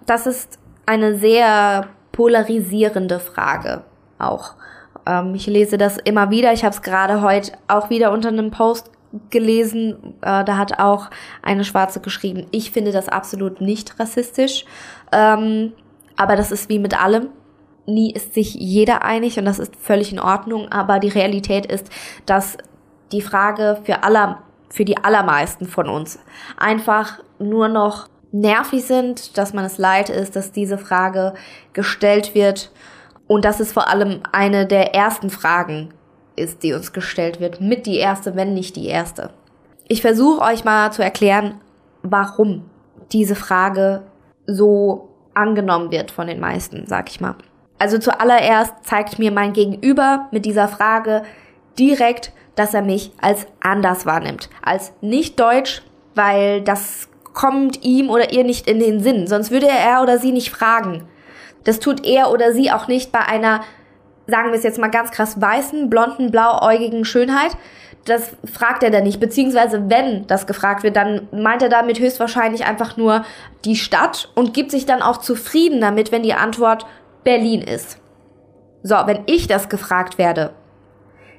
Das 0.06 0.26
ist 0.26 0.60
eine 0.86 1.18
sehr 1.18 1.90
polarisierende 2.12 3.20
Frage 3.20 3.84
auch. 4.18 4.54
Ähm, 5.06 5.36
ich 5.36 5.48
lese 5.48 5.78
das 5.78 5.98
immer 5.98 6.30
wieder. 6.30 6.54
Ich 6.54 6.64
habe 6.64 6.76
es 6.76 6.82
gerade 6.82 7.22
heute 7.22 7.58
auch 7.68 7.90
wieder 7.90 8.12
unter 8.12 8.30
einem 8.30 8.52
Post 8.52 8.90
gelesen. 9.30 10.16
Äh, 10.22 10.44
da 10.44 10.58
hat 10.58 10.80
auch 10.80 11.10
eine 11.42 11.64
Schwarze 11.64 12.00
geschrieben, 12.00 12.48
ich 12.52 12.72
finde 12.72 12.92
das 12.92 13.10
absolut 13.10 13.62
nicht 13.62 14.00
rassistisch. 14.00 14.66
Ähm, 15.12 15.74
aber 16.16 16.36
das 16.36 16.52
ist 16.52 16.70
wie 16.70 16.80
mit 16.80 17.02
allem. 17.02 17.30
Nie 17.86 18.12
ist 18.12 18.34
sich 18.34 18.54
jeder 18.54 19.04
einig 19.04 19.40
und 19.40 19.46
das 19.46 19.58
ist 19.58 19.76
völlig 19.76 20.12
in 20.12 20.20
Ordnung. 20.20 20.72
Aber 20.72 21.00
die 21.00 21.10
Realität 21.10 21.66
ist, 21.66 21.90
dass 22.26 22.58
die 23.12 23.22
Frage 23.22 23.80
für 23.84 24.04
aller, 24.04 24.40
für 24.70 24.86
die 24.86 24.98
allermeisten 24.98 25.66
von 25.66 25.90
uns 25.90 26.20
einfach 26.58 27.20
nur 27.40 27.68
noch 27.68 28.08
nervig 28.32 28.86
sind, 28.86 29.38
dass 29.38 29.54
man 29.54 29.66
es 29.66 29.78
leid 29.78 30.10
ist, 30.10 30.36
dass 30.36 30.52
diese 30.52 30.78
Frage 30.78 31.34
gestellt 31.74 32.36
wird 32.36 32.72
und 33.28 33.46
dass 33.46 33.60
es 33.60 33.72
vor 33.72 33.88
allem 33.88 34.22
eine 34.32 34.68
der 34.68 34.94
ersten 34.94 35.30
Fragen 35.30 35.94
ist, 36.36 36.64
die 36.64 36.74
uns 36.74 36.94
gestellt 36.94 37.40
wird, 37.40 37.62
mit 37.62 37.86
die 37.86 37.98
erste, 37.98 38.36
wenn 38.36 38.54
nicht 38.54 38.76
die 38.76 38.88
erste. 38.88 39.32
Ich 39.88 40.02
versuche 40.02 40.42
euch 40.42 40.64
mal 40.64 40.92
zu 40.92 41.04
erklären, 41.04 41.56
warum 42.04 42.70
diese 43.12 43.36
Frage 43.36 44.04
so 44.46 45.10
angenommen 45.34 45.92
wird 45.92 46.12
von 46.12 46.28
den 46.28 46.40
meisten, 46.40 46.86
sag 46.88 47.10
ich 47.10 47.22
mal. 47.22 47.36
Also 47.78 47.98
zuallererst 47.98 48.74
zeigt 48.84 49.20
mir 49.20 49.32
mein 49.32 49.54
Gegenüber 49.54 50.28
mit 50.32 50.46
dieser 50.46 50.68
Frage 50.68 51.24
direkt, 51.78 52.34
dass 52.56 52.74
er 52.74 52.82
mich 52.82 53.12
als 53.22 53.48
anders 53.62 54.06
wahrnimmt, 54.06 54.50
als 54.62 54.92
nicht 55.02 55.40
deutsch, 55.40 55.82
weil 56.14 56.62
das 56.62 57.08
kommt 57.34 57.84
ihm 57.84 58.10
oder 58.10 58.34
ihr 58.34 58.44
nicht 58.44 58.68
in 58.70 58.80
den 58.80 59.00
Sinn. 59.00 59.28
Sonst 59.28 59.50
würde 59.50 59.68
er 59.68 60.02
oder 60.02 60.20
sie 60.20 60.34
nicht 60.34 60.52
fragen. 60.52 61.08
Das 61.64 61.80
tut 61.80 62.06
er 62.06 62.32
oder 62.32 62.54
sie 62.54 62.72
auch 62.72 62.88
nicht 62.88 63.12
bei 63.12 63.22
einer, 63.22 63.62
sagen 64.30 64.50
wir 64.50 64.58
es 64.58 64.64
jetzt 64.64 64.80
mal 64.80 64.90
ganz 64.90 65.12
krass, 65.12 65.40
weißen, 65.40 65.90
blonden, 65.90 66.32
blauäugigen 66.32 67.06
Schönheit. 67.06 67.52
Das 68.06 68.32
fragt 68.46 68.84
er 68.84 68.92
dann 68.92 69.04
nicht. 69.04 69.20
Beziehungsweise, 69.20 69.90
wenn 69.90 70.26
das 70.28 70.48
gefragt 70.48 70.84
wird, 70.84 70.96
dann 70.96 71.28
meint 71.32 71.62
er 71.62 71.70
damit 71.70 72.00
höchstwahrscheinlich 72.00 72.66
einfach 72.66 72.98
nur 72.98 73.26
die 73.66 73.76
Stadt 73.76 74.30
und 74.36 74.54
gibt 74.54 74.72
sich 74.72 74.86
dann 74.86 75.02
auch 75.02 75.18
zufrieden 75.18 75.82
damit, 75.82 76.12
wenn 76.12 76.24
die 76.24 76.34
Antwort 76.34 76.86
Berlin 77.24 77.62
ist. 77.62 78.00
So, 78.82 78.96
wenn 79.06 79.24
ich 79.26 79.48
das 79.48 79.70
gefragt 79.70 80.18
werde, 80.18 80.52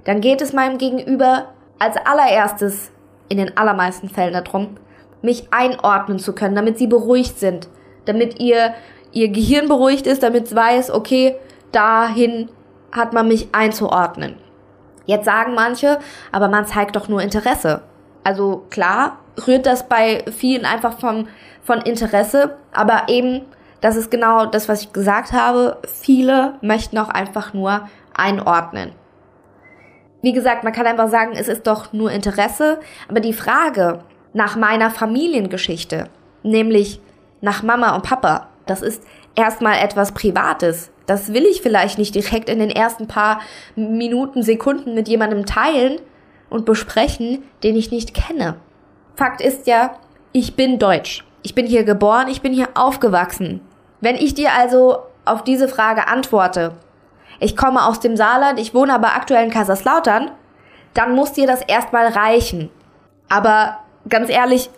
dann 0.04 0.20
geht 0.20 0.42
es 0.42 0.52
meinem 0.52 0.78
Gegenüber 0.78 1.46
als 1.78 1.96
allererstes 1.96 2.92
in 3.28 3.38
den 3.38 3.56
allermeisten 3.56 4.08
Fällen 4.08 4.34
darum, 4.34 4.76
mich 5.22 5.52
einordnen 5.52 6.18
zu 6.18 6.34
können, 6.34 6.54
damit 6.54 6.78
sie 6.78 6.86
beruhigt 6.86 7.38
sind, 7.38 7.68
damit 8.04 8.40
ihr, 8.40 8.74
ihr 9.12 9.28
Gehirn 9.28 9.68
beruhigt 9.68 10.06
ist, 10.06 10.22
damit 10.22 10.44
es 10.46 10.54
weiß, 10.54 10.90
okay, 10.90 11.36
dahin 11.72 12.48
hat 12.92 13.12
man 13.12 13.28
mich 13.28 13.48
einzuordnen. 13.52 14.36
Jetzt 15.06 15.24
sagen 15.24 15.54
manche, 15.54 15.98
aber 16.32 16.48
man 16.48 16.66
zeigt 16.66 16.96
doch 16.96 17.08
nur 17.08 17.22
Interesse. 17.22 17.82
Also 18.22 18.66
klar, 18.70 19.18
rührt 19.46 19.66
das 19.66 19.88
bei 19.88 20.24
vielen 20.30 20.64
einfach 20.64 20.98
vom, 20.98 21.26
von 21.62 21.80
Interesse, 21.80 22.56
aber 22.72 23.04
eben, 23.08 23.42
das 23.80 23.96
ist 23.96 24.10
genau 24.10 24.46
das, 24.46 24.68
was 24.68 24.82
ich 24.82 24.92
gesagt 24.92 25.32
habe, 25.32 25.78
viele 25.86 26.54
möchten 26.60 26.98
auch 26.98 27.08
einfach 27.08 27.54
nur 27.54 27.88
einordnen. 28.14 28.92
Wie 30.22 30.32
gesagt, 30.32 30.64
man 30.64 30.72
kann 30.74 30.86
einfach 30.86 31.08
sagen, 31.08 31.32
es 31.34 31.48
ist 31.48 31.66
doch 31.66 31.92
nur 31.92 32.10
Interesse, 32.12 32.78
aber 33.08 33.20
die 33.20 33.32
Frage, 33.32 34.00
nach 34.32 34.56
meiner 34.56 34.90
Familiengeschichte, 34.90 36.08
nämlich 36.42 37.00
nach 37.40 37.62
Mama 37.62 37.94
und 37.94 38.02
Papa. 38.02 38.48
Das 38.66 38.82
ist 38.82 39.02
erstmal 39.34 39.78
etwas 39.78 40.12
Privates. 40.12 40.90
Das 41.10 41.32
will 41.32 41.44
ich 41.44 41.60
vielleicht 41.60 41.98
nicht 41.98 42.14
direkt 42.14 42.48
in 42.48 42.60
den 42.60 42.70
ersten 42.70 43.08
paar 43.08 43.40
Minuten, 43.74 44.44
Sekunden 44.44 44.94
mit 44.94 45.08
jemandem 45.08 45.44
teilen 45.44 45.98
und 46.50 46.64
besprechen, 46.64 47.42
den 47.64 47.74
ich 47.74 47.90
nicht 47.90 48.14
kenne. 48.14 48.60
Fakt 49.16 49.40
ist 49.40 49.66
ja, 49.66 49.96
ich 50.30 50.54
bin 50.54 50.78
deutsch. 50.78 51.24
Ich 51.42 51.56
bin 51.56 51.66
hier 51.66 51.82
geboren, 51.82 52.28
ich 52.28 52.42
bin 52.42 52.52
hier 52.52 52.68
aufgewachsen. 52.74 53.60
Wenn 54.00 54.14
ich 54.14 54.34
dir 54.34 54.52
also 54.52 54.98
auf 55.24 55.42
diese 55.42 55.66
Frage 55.66 56.06
antworte, 56.06 56.76
ich 57.40 57.56
komme 57.56 57.84
aus 57.84 57.98
dem 57.98 58.16
Saarland, 58.16 58.60
ich 58.60 58.72
wohne 58.72 58.94
aber 58.94 59.16
aktuell 59.16 59.42
in 59.42 59.50
Kaiserslautern, 59.50 60.30
dann 60.94 61.16
muss 61.16 61.32
dir 61.32 61.48
das 61.48 61.62
erstmal 61.62 62.06
reichen. 62.06 62.70
Aber 63.28 63.78
ganz 64.08 64.30
ehrlich, 64.30 64.70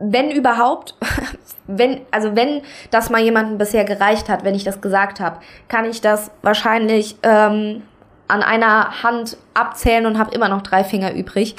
wenn 0.00 0.32
überhaupt, 0.32 0.96
wenn, 1.66 2.00
also 2.10 2.36
wenn 2.36 2.62
das 2.90 3.10
mal 3.10 3.20
jemandem 3.20 3.58
bisher 3.58 3.84
gereicht 3.84 4.28
hat, 4.28 4.44
wenn 4.44 4.54
ich 4.54 4.64
das 4.64 4.80
gesagt 4.80 5.20
habe, 5.20 5.38
kann 5.68 5.84
ich 5.84 6.00
das 6.00 6.30
wahrscheinlich 6.42 7.16
ähm, 7.22 7.82
an 8.28 8.42
einer 8.42 9.02
Hand 9.02 9.36
abzählen 9.54 10.06
und 10.06 10.18
habe 10.18 10.34
immer 10.34 10.48
noch 10.48 10.62
drei 10.62 10.84
Finger 10.84 11.12
übrig. 11.12 11.56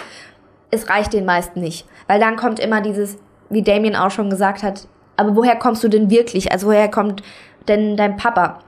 Es 0.72 0.89
reicht 0.89 1.13
den 1.13 1.26
meisten 1.26 1.60
nicht. 1.60 1.88
Weil 2.08 2.20
dann 2.20 2.36
kommt 2.36 2.60
immer 2.60 2.82
dieses, 2.82 3.17
wie 3.50 3.62
Damien 3.62 3.96
auch 3.96 4.12
schon 4.12 4.30
gesagt 4.30 4.63
hat, 4.63 4.88
aber 5.15 5.36
woher 5.36 5.56
kommst 5.56 5.84
du 5.84 5.88
denn 5.88 6.10
wirklich? 6.10 6.52
Also 6.52 6.67
woher 6.67 6.89
kommt 6.89 7.24
denn 7.67 7.98
dein 7.98 8.17
Papa? 8.17 8.60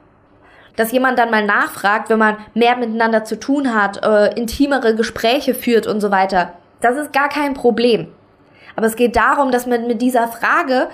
Dass 0.76 0.92
jemand 0.92 1.20
dann 1.20 1.30
mal 1.30 1.46
nachfragt, 1.46 2.10
wenn 2.10 2.20
man 2.20 2.38
mehr 2.54 2.78
miteinander 2.78 3.24
zu 3.24 3.40
tun 3.40 3.74
hat, 3.74 4.04
äh, 4.04 4.34
intimere 4.40 4.96
Gespräche 4.96 5.54
führt 5.54 5.88
und 5.88 6.00
so 6.02 6.10
weiter. 6.10 6.54
Das 6.82 6.96
ist 6.96 7.12
gar 7.12 7.30
kein 7.30 7.54
Problem. 7.54 8.08
Aber 8.80 8.88
es 8.88 8.96
geht 8.96 9.18
darum, 9.18 9.52
dass 9.52 9.66
man 9.66 9.88
mit 9.88 10.02
dieser 10.02 10.30
Frage 10.30 10.88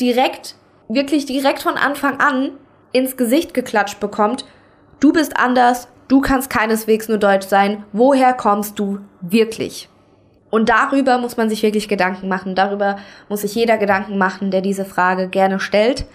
direkt, 0.00 0.54
wirklich 0.88 1.26
direkt 1.26 1.60
von 1.60 1.74
Anfang 1.74 2.20
an 2.20 2.52
ins 2.92 3.16
Gesicht 3.16 3.52
geklatscht 3.52 3.98
bekommt. 3.98 4.44
Du 5.00 5.12
bist 5.12 5.36
anders, 5.36 5.88
du 6.06 6.20
kannst 6.20 6.50
keineswegs 6.50 7.08
nur 7.08 7.18
deutsch 7.18 7.48
sein. 7.48 7.82
Woher 7.92 8.32
kommst 8.32 8.78
du 8.78 9.00
wirklich? 9.22 9.88
Und 10.50 10.68
darüber 10.68 11.18
muss 11.18 11.36
man 11.36 11.48
sich 11.48 11.64
wirklich 11.64 11.88
Gedanken 11.88 12.28
machen. 12.28 12.54
Darüber 12.54 12.98
muss 13.28 13.40
sich 13.40 13.56
jeder 13.56 13.76
Gedanken 13.76 14.18
machen, 14.18 14.52
der 14.52 14.60
diese 14.60 14.84
Frage 14.84 15.26
gerne 15.26 15.58
stellt. 15.58 16.06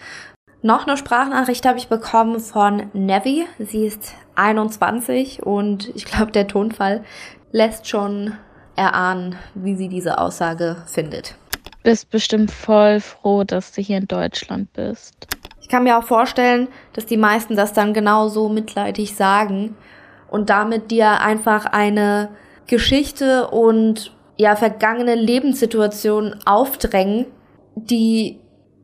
Noch 0.61 0.87
eine 0.87 0.95
Sprachnachricht 0.95 1.65
habe 1.65 1.77
ich 1.77 1.89
bekommen 1.89 2.39
von 2.39 2.83
Nevi. 2.93 3.45
Sie 3.59 3.85
ist 3.85 4.13
21 4.35 5.43
und 5.43 5.93
ich 5.93 6.05
glaube, 6.05 6.31
der 6.31 6.47
Tonfall 6.47 7.03
lässt 7.51 7.85
schon 7.89 8.31
erahnen, 8.77 9.35
wie 9.55 9.75
sie 9.75 9.89
diese 9.89 10.17
Aussage 10.19 10.77
findet. 10.85 11.35
Du 11.63 11.91
bist 11.91 12.09
bestimmt 12.09 12.51
voll 12.51 12.99
froh, 12.99 13.43
dass 13.43 13.71
du 13.71 13.81
hier 13.81 13.97
in 13.97 14.07
Deutschland 14.07 14.71
bist. 14.73 15.27
Ich 15.61 15.69
kann 15.69 15.83
mir 15.83 15.97
auch 15.97 16.03
vorstellen, 16.03 16.69
dass 16.93 17.05
die 17.05 17.17
meisten 17.17 17.55
das 17.55 17.73
dann 17.73 17.93
genauso 17.93 18.47
mitleidig 18.47 19.15
sagen 19.15 19.75
und 20.29 20.49
damit 20.49 20.91
dir 20.91 21.21
einfach 21.21 21.65
eine 21.65 22.29
Geschichte 22.67 23.47
und 23.49 24.13
ja 24.37 24.55
vergangene 24.55 25.15
Lebenssituation 25.15 26.35
aufdrängen, 26.45 27.25
die 27.75 28.39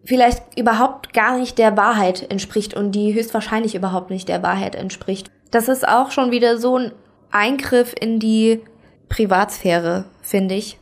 vielleicht 0.05 0.57
überhaupt 0.57 1.13
gar 1.13 1.37
nicht 1.37 1.57
der 1.57 1.77
Wahrheit 1.77 2.29
entspricht 2.29 2.73
und 2.73 2.91
die 2.91 3.13
höchstwahrscheinlich 3.13 3.75
überhaupt 3.75 4.09
nicht 4.09 4.27
der 4.27 4.43
Wahrheit 4.43 4.75
entspricht. 4.75 5.31
Das 5.51 5.67
ist 5.67 5.87
auch 5.87 6.11
schon 6.11 6.31
wieder 6.31 6.57
so 6.57 6.77
ein 6.77 6.91
Eingriff 7.31 7.95
in 7.99 8.19
die 8.19 8.61
Privatsphäre, 9.09 10.05
finde 10.21 10.55
ich. 10.55 10.79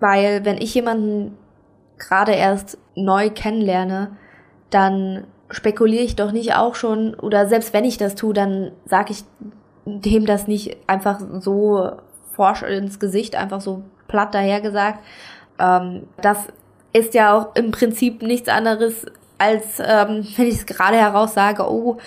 Weil 0.00 0.44
wenn 0.44 0.58
ich 0.58 0.74
jemanden 0.74 1.36
gerade 1.98 2.32
erst 2.32 2.78
neu 2.94 3.30
kennenlerne, 3.30 4.16
dann 4.70 5.26
spekuliere 5.50 6.04
ich 6.04 6.16
doch 6.16 6.32
nicht 6.32 6.54
auch 6.54 6.74
schon, 6.74 7.14
oder 7.14 7.46
selbst 7.46 7.72
wenn 7.72 7.84
ich 7.84 7.98
das 7.98 8.14
tue, 8.14 8.34
dann 8.34 8.72
sage 8.84 9.12
ich 9.12 9.24
dem 9.84 10.26
das 10.26 10.48
nicht 10.48 10.76
einfach 10.88 11.20
so 11.38 11.92
forsch 12.34 12.62
ins 12.62 12.98
Gesicht, 12.98 13.36
einfach 13.36 13.60
so 13.60 13.82
platt 14.08 14.34
dahergesagt. 14.34 14.98
Ähm, 15.58 16.08
das 16.20 16.38
ist 16.92 17.14
ja 17.14 17.36
auch 17.36 17.54
im 17.54 17.70
Prinzip 17.70 18.22
nichts 18.22 18.48
anderes, 18.48 19.06
als 19.38 19.78
ähm, 19.78 20.26
wenn 20.36 20.46
ich 20.46 20.56
es 20.56 20.66
gerade 20.66 20.96
heraus 20.96 21.34
sage, 21.34 21.62
oh, 21.62 21.98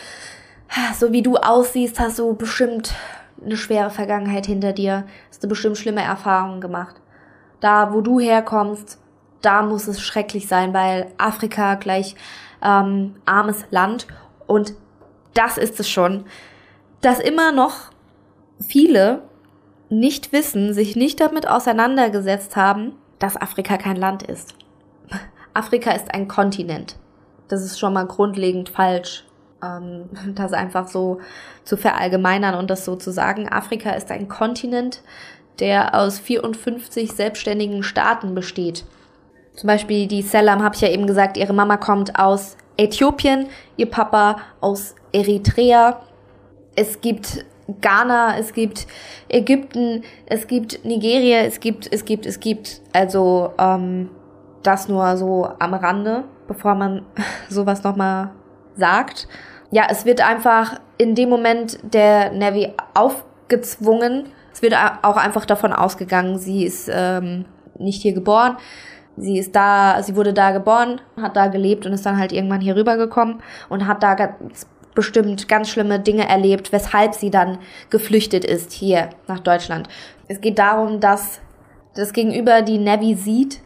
so 0.97 1.11
wie 1.11 1.23
du 1.23 1.37
aussiehst, 1.37 1.99
hast 1.99 2.19
du 2.19 2.35
bestimmt 2.35 2.93
eine 3.43 3.57
schwere 3.57 3.89
Vergangenheit 3.89 4.45
hinter 4.45 4.73
dir, 4.73 5.05
hast 5.29 5.43
du 5.43 5.47
bestimmt 5.47 5.77
schlimme 5.77 6.01
Erfahrungen 6.01 6.61
gemacht. 6.61 6.95
Da, 7.59 7.93
wo 7.93 8.01
du 8.01 8.19
herkommst, 8.19 8.99
da 9.41 9.61
muss 9.61 9.87
es 9.87 10.01
schrecklich 10.01 10.47
sein, 10.47 10.73
weil 10.73 11.07
Afrika 11.17 11.75
gleich 11.75 12.15
ähm, 12.63 13.15
armes 13.25 13.65
Land 13.71 14.07
und 14.47 14.73
das 15.33 15.57
ist 15.57 15.79
es 15.79 15.89
schon, 15.89 16.25
dass 17.01 17.19
immer 17.19 17.51
noch 17.51 17.91
viele 18.59 19.23
nicht 19.89 20.33
wissen, 20.33 20.73
sich 20.73 20.95
nicht 20.95 21.19
damit 21.19 21.47
auseinandergesetzt 21.47 22.55
haben, 22.55 22.93
dass 23.19 23.37
Afrika 23.37 23.77
kein 23.77 23.95
Land 23.95 24.23
ist. 24.23 24.53
Afrika 25.53 25.91
ist 25.91 26.13
ein 26.13 26.27
Kontinent. 26.27 26.97
Das 27.47 27.63
ist 27.63 27.79
schon 27.79 27.93
mal 27.93 28.05
grundlegend 28.05 28.69
falsch 28.69 29.25
ähm, 29.63 30.09
das 30.35 30.53
einfach 30.53 30.87
so 30.87 31.19
zu 31.63 31.77
verallgemeinern 31.77 32.55
und 32.55 32.69
das 32.69 32.85
so 32.85 32.95
zu 32.95 33.11
sagen. 33.11 33.49
Afrika 33.49 33.91
ist 33.91 34.11
ein 34.11 34.27
Kontinent, 34.27 35.01
der 35.59 35.95
aus 35.95 36.19
54 36.19 37.11
selbstständigen 37.11 37.83
Staaten 37.83 38.33
besteht. 38.33 38.85
Zum 39.55 39.67
Beispiel 39.67 40.07
die 40.07 40.21
Selam, 40.21 40.63
habe 40.63 40.75
ich 40.75 40.81
ja 40.81 40.89
eben 40.89 41.05
gesagt, 41.05 41.35
ihre 41.35 41.53
Mama 41.53 41.77
kommt 41.77 42.17
aus 42.17 42.55
Äthiopien, 42.77 43.47
ihr 43.75 43.89
Papa 43.89 44.37
aus 44.61 44.95
Eritrea. 45.11 45.99
Es 46.75 47.01
gibt 47.01 47.45
Ghana, 47.81 48.37
es 48.37 48.53
gibt 48.53 48.87
Ägypten, 49.27 50.03
es 50.25 50.47
gibt 50.47 50.85
Nigeria, 50.85 51.39
es 51.39 51.59
gibt, 51.59 51.91
es 51.91 52.05
gibt, 52.05 52.25
es 52.25 52.39
gibt. 52.39 52.81
Also 52.93 53.53
ähm, 53.57 54.09
das 54.63 54.87
nur 54.87 55.17
so 55.17 55.49
am 55.59 55.73
Rande, 55.73 56.23
bevor 56.47 56.75
man 56.75 57.05
sowas 57.49 57.83
nochmal 57.83 58.31
sagt. 58.75 59.27
Ja, 59.71 59.87
es 59.89 60.05
wird 60.05 60.27
einfach 60.27 60.79
in 60.97 61.15
dem 61.15 61.29
Moment 61.29 61.79
der 61.83 62.31
Navi 62.31 62.73
aufgezwungen. 62.93 64.25
Es 64.51 64.61
wird 64.61 64.73
auch 65.03 65.17
einfach 65.17 65.45
davon 65.45 65.73
ausgegangen, 65.73 66.37
sie 66.39 66.65
ist 66.65 66.89
ähm, 66.91 67.45
nicht 67.77 68.01
hier 68.01 68.13
geboren. 68.13 68.57
Sie 69.15 69.37
ist 69.37 69.55
da, 69.55 70.01
sie 70.01 70.15
wurde 70.15 70.33
da 70.33 70.51
geboren, 70.51 71.01
hat 71.21 71.35
da 71.35 71.47
gelebt 71.47 71.85
und 71.85 71.93
ist 71.93 72.05
dann 72.05 72.17
halt 72.17 72.31
irgendwann 72.31 72.61
hier 72.61 72.75
rübergekommen 72.75 73.41
und 73.67 73.85
hat 73.85 74.01
da 74.01 74.13
ganz 74.13 74.65
bestimmt 74.95 75.47
ganz 75.47 75.69
schlimme 75.69 75.99
Dinge 75.99 76.27
erlebt, 76.27 76.71
weshalb 76.71 77.13
sie 77.13 77.29
dann 77.29 77.59
geflüchtet 77.89 78.43
ist 78.43 78.71
hier 78.71 79.09
nach 79.27 79.39
Deutschland. 79.39 79.87
Es 80.27 80.41
geht 80.41 80.57
darum, 80.57 80.99
dass 80.99 81.41
das 81.95 82.13
Gegenüber 82.13 82.61
die 82.61 82.79
Navi 82.79 83.15
sieht 83.15 83.59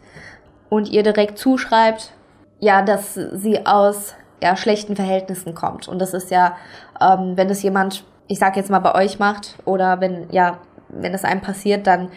und 0.68 0.88
ihr 0.90 1.02
direkt 1.02 1.38
zuschreibt, 1.38 2.12
ja, 2.60 2.82
dass 2.82 3.14
sie 3.14 3.64
aus 3.66 4.14
ja, 4.44 4.56
schlechten 4.56 4.94
Verhältnissen 4.94 5.54
kommt. 5.54 5.88
Und 5.88 5.98
das 5.98 6.12
ist 6.12 6.30
ja, 6.30 6.56
ähm, 7.00 7.32
wenn 7.36 7.48
das 7.48 7.62
jemand, 7.62 8.04
ich 8.26 8.38
sag 8.38 8.56
jetzt 8.56 8.70
mal 8.70 8.80
bei 8.80 8.94
euch 8.94 9.18
macht, 9.18 9.56
oder 9.64 10.00
wenn, 10.00 10.28
ja, 10.30 10.58
wenn 10.90 11.12
das 11.12 11.24
einem 11.24 11.40
passiert, 11.40 11.86
dann 11.86 12.10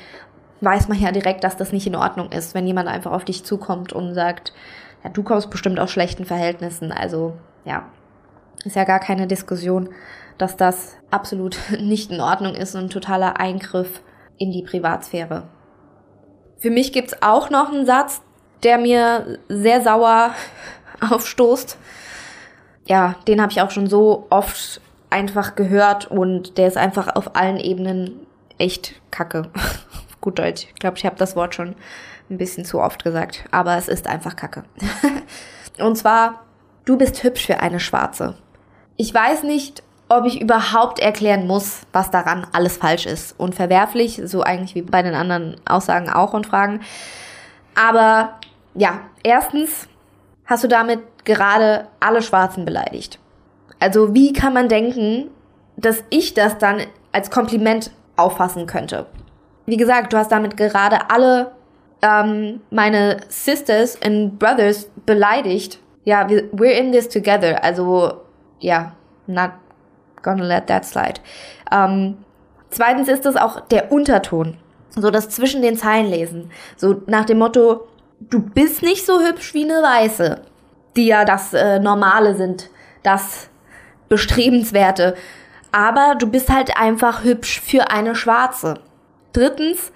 weiß 0.60 0.90
man 0.90 1.00
ja 1.00 1.12
direkt, 1.12 1.46
dass 1.46 1.56
das 1.56 1.72
nicht 1.72 1.88
in 1.88 1.96
Ordnung 1.96 2.34
ist, 2.34 2.54
wenn 2.54 2.68
jemand 2.68 2.90
einfach 2.90 3.14
auf 3.14 3.24
dich 3.24 3.46
zukommt 3.46 3.94
und 3.94 4.14
sagt, 4.14 4.52
ja, 5.06 5.10
du 5.10 5.24
kommst 5.24 5.50
bestimmt 5.50 5.80
aus 5.80 5.90
schlechten 5.90 6.26
Verhältnissen. 6.26 6.92
Also 6.92 7.38
ja, 7.64 7.86
ist 8.66 8.76
ja 8.76 8.84
gar 8.84 9.00
keine 9.00 9.26
Diskussion, 9.28 9.90
dass 10.38 10.58
das 10.58 10.98
absolut 11.10 11.58
nicht 11.80 12.12
in 12.12 12.20
Ordnung 12.20 12.56
ist 12.56 12.76
und 12.76 12.86
ein 12.86 12.90
totaler 12.90 13.40
Eingriff 13.40 14.02
in 14.38 14.52
die 14.52 14.64
Privatsphäre. 14.64 15.44
Für 16.58 16.72
mich 16.72 16.92
gibt's 16.92 17.22
auch 17.22 17.50
noch 17.50 17.72
einen 17.72 17.86
Satz, 17.86 18.22
der 18.64 18.78
mir 18.78 19.40
sehr 19.48 19.82
sauer 19.82 20.32
aufstoßt. 21.10 21.78
Ja, 22.88 23.16
den 23.28 23.42
habe 23.42 23.52
ich 23.52 23.62
auch 23.62 23.72
schon 23.72 23.88
so 23.88 24.28
oft 24.30 24.82
einfach 25.10 25.56
gehört 25.56 26.10
und 26.10 26.58
der 26.58 26.68
ist 26.68 26.78
einfach 26.78 27.16
auf 27.16 27.36
allen 27.36 27.58
Ebenen 27.58 28.26
echt 28.58 28.96
kacke. 29.12 29.50
Gut 30.22 30.40
Deutsch. 30.40 30.68
Ich 30.74 30.80
glaube, 30.80 30.98
ich 30.98 31.06
habe 31.06 31.16
das 31.18 31.36
Wort 31.36 31.54
schon 31.54 31.76
ein 32.30 32.38
bisschen 32.38 32.66
zu 32.66 32.80
oft 32.80 33.04
gesagt, 33.04 33.46
aber 33.52 33.78
es 33.78 33.88
ist 33.88 34.08
einfach 34.08 34.36
kacke. 34.36 34.64
und 35.80 35.98
zwar, 35.98 36.46
du 36.86 36.98
bist 36.98 37.24
hübsch 37.24 37.46
für 37.46 37.60
eine 37.60 37.80
Schwarze. 37.80 38.36
Ich 38.96 39.14
weiß 39.14 39.44
nicht, 39.44 39.84
ob 40.10 40.26
ich 40.26 40.42
überhaupt 40.42 41.00
erklären 41.00 41.48
muss, 41.48 41.82
was 41.92 42.12
daran 42.12 42.48
alles 42.54 42.78
falsch 42.78 43.06
ist 43.06 43.38
und 43.38 43.56
verwerflich, 43.56 44.22
so 44.24 44.42
eigentlich 44.42 44.76
wie 44.76 44.82
bei 44.82 45.02
den 45.02 45.14
anderen 45.14 45.58
Aussagen 45.66 46.10
auch 46.10 46.34
und 46.34 46.48
Fragen. 46.48 46.82
Aber 47.76 48.40
ja, 48.74 49.02
erstens 49.24 49.88
hast 50.46 50.64
du 50.64 50.68
damit 50.68 51.02
gerade 51.28 51.88
alle 52.00 52.24
Schwarzen 52.24 52.66
beleidigt. 52.66 53.20
Also 53.80 54.16
wie 54.16 54.34
kann 54.34 54.54
man 54.54 54.70
denken, 54.70 55.30
dass 55.76 56.04
ich 56.10 56.34
das 56.34 56.58
dann 56.58 56.82
als 57.12 57.30
Kompliment 57.30 57.92
auffassen 58.16 58.66
könnte? 58.66 59.06
Wie 59.68 59.78
gesagt, 59.78 60.14
du 60.14 60.18
hast 60.18 60.32
damit 60.32 60.58
gerade 60.58 61.12
alle 61.12 61.52
ähm, 62.02 62.62
meine 62.72 63.18
Sisters 63.28 64.02
and 64.02 64.40
Brothers 64.40 64.90
beleidigt. 65.06 65.80
Ja, 66.06 66.26
we're 66.26 66.72
in 66.72 66.92
this 66.92 67.10
together. 67.10 67.64
Also 67.64 68.22
ja, 68.60 68.94
not 69.28 69.52
gonna 70.24 70.46
let 70.46 70.68
that 70.68 70.86
slide. 70.86 71.20
Ähm, 71.72 72.18
zweitens 72.70 73.10
ist 73.10 73.26
es 73.26 73.36
auch 73.36 73.60
der 73.60 73.92
Unterton. 73.92 74.58
So 74.90 75.12
das 75.12 75.30
zwischen 75.30 75.62
den 75.62 75.76
Zeilen 75.76 76.10
lesen. 76.10 76.50
So 76.78 77.02
nach 77.06 77.26
dem 77.26 77.40
Motto, 77.40 77.88
du 78.22 78.42
bist 78.42 78.82
nicht 78.82 79.06
so 79.06 79.20
hübsch 79.20 79.54
wie 79.54 79.66
eine 79.66 79.84
Weiße. 79.84 80.42
Die 80.98 81.08
ja 81.08 81.24
das 81.24 81.54
äh, 81.54 81.80
Normale 81.80 82.36
sind. 82.36 82.70
Das 83.04 83.50
Bestrebenswerte. 84.10 85.16
Aber 85.72 86.16
du 86.16 86.28
bist 86.28 86.50
halt 86.50 86.76
einfach 86.78 87.24
hübsch 87.24 87.62
für 87.62 87.90
eine 87.92 88.16
Schwarze. 88.16 88.80
Drittens, 89.32 89.92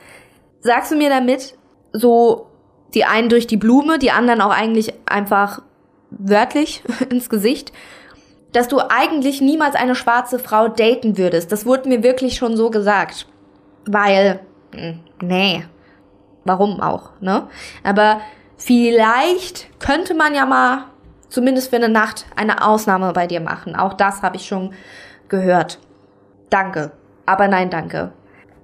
sagst 0.62 0.92
du 0.92 0.96
mir 0.96 1.10
damit 1.10 1.56
so 1.92 2.48
die 2.94 3.06
einen 3.06 3.30
durch 3.30 3.48
die 3.48 3.58
Blume, 3.58 4.00
die 4.00 4.12
anderen 4.12 4.42
auch 4.42 4.52
eigentlich 4.52 4.94
einfach 5.06 5.62
wörtlich 6.12 6.84
ins 7.10 7.30
Gesicht, 7.30 7.72
dass 8.52 8.68
du 8.68 8.80
eigentlich 8.80 9.42
niemals 9.42 9.76
eine 9.76 9.96
schwarze 9.96 10.40
Frau 10.40 10.68
daten 10.68 11.18
würdest. 11.18 11.52
Das 11.52 11.66
wurde 11.66 11.90
mir 11.90 12.04
wirklich 12.04 12.36
schon 12.36 12.58
so 12.58 12.70
gesagt. 12.70 13.28
Weil, 13.86 14.42
hm, 14.76 15.00
nee, 15.22 15.66
warum 16.44 16.82
auch, 16.82 17.12
ne? 17.22 17.48
Aber 17.84 18.22
vielleicht 18.58 19.68
könnte 19.80 20.14
man 20.14 20.36
ja 20.36 20.46
mal 20.46 20.91
zumindest 21.32 21.72
für 21.72 21.78
eine 21.78 21.90
Nacht 21.90 22.26
eine 22.36 22.64
Ausnahme 22.64 23.14
bei 23.14 23.26
dir 23.26 23.42
machen. 23.42 23.76
Auch 23.76 23.94
das 23.94 24.22
habe 24.22 24.36
ich 24.36 24.46
schon 24.46 24.74
gehört. 25.30 25.80
Danke. 26.52 26.92
Aber 27.26 27.48
nein, 27.48 27.70
danke. 27.72 28.12